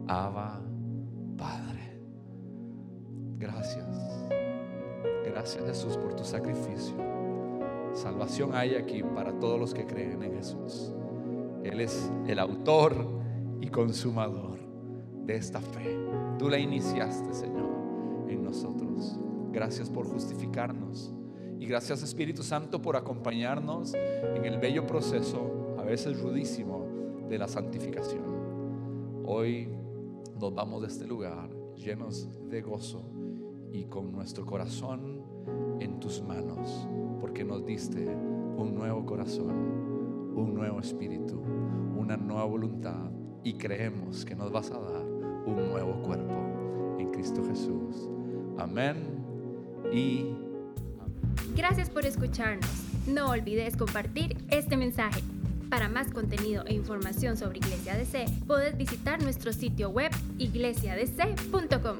[0.07, 0.59] Abba,
[1.37, 2.01] Padre.
[3.37, 4.25] Gracias.
[5.27, 6.95] Gracias Jesús por tu sacrificio.
[7.93, 10.91] Salvación hay aquí para todos los que creen en Jesús.
[11.63, 12.95] Él es el autor
[13.61, 14.54] y consumador
[15.25, 15.97] de esta fe.
[16.37, 19.17] Tú la iniciaste, Señor, en nosotros.
[19.51, 21.13] Gracias por justificarnos.
[21.59, 26.85] Y gracias Espíritu Santo por acompañarnos en el bello proceso, a veces rudísimo,
[27.29, 29.23] de la santificación.
[29.25, 29.69] Hoy
[30.39, 33.03] nos vamos de este lugar llenos de gozo
[33.71, 35.23] y con nuestro corazón
[35.79, 36.87] en tus manos,
[37.19, 41.41] porque nos diste un nuevo corazón, un nuevo espíritu,
[41.97, 43.11] una nueva voluntad
[43.43, 45.04] y creemos que nos vas a dar
[45.45, 48.09] un nuevo cuerpo en Cristo Jesús.
[48.57, 48.95] Amén
[49.91, 50.35] y
[51.55, 52.69] Gracias por escucharnos.
[53.07, 55.21] No olvides compartir este mensaje.
[55.69, 61.97] Para más contenido e información sobre Iglesia DC, puedes visitar nuestro sitio web iglesiadc.com.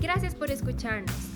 [0.00, 1.29] Gracias por escucharnos.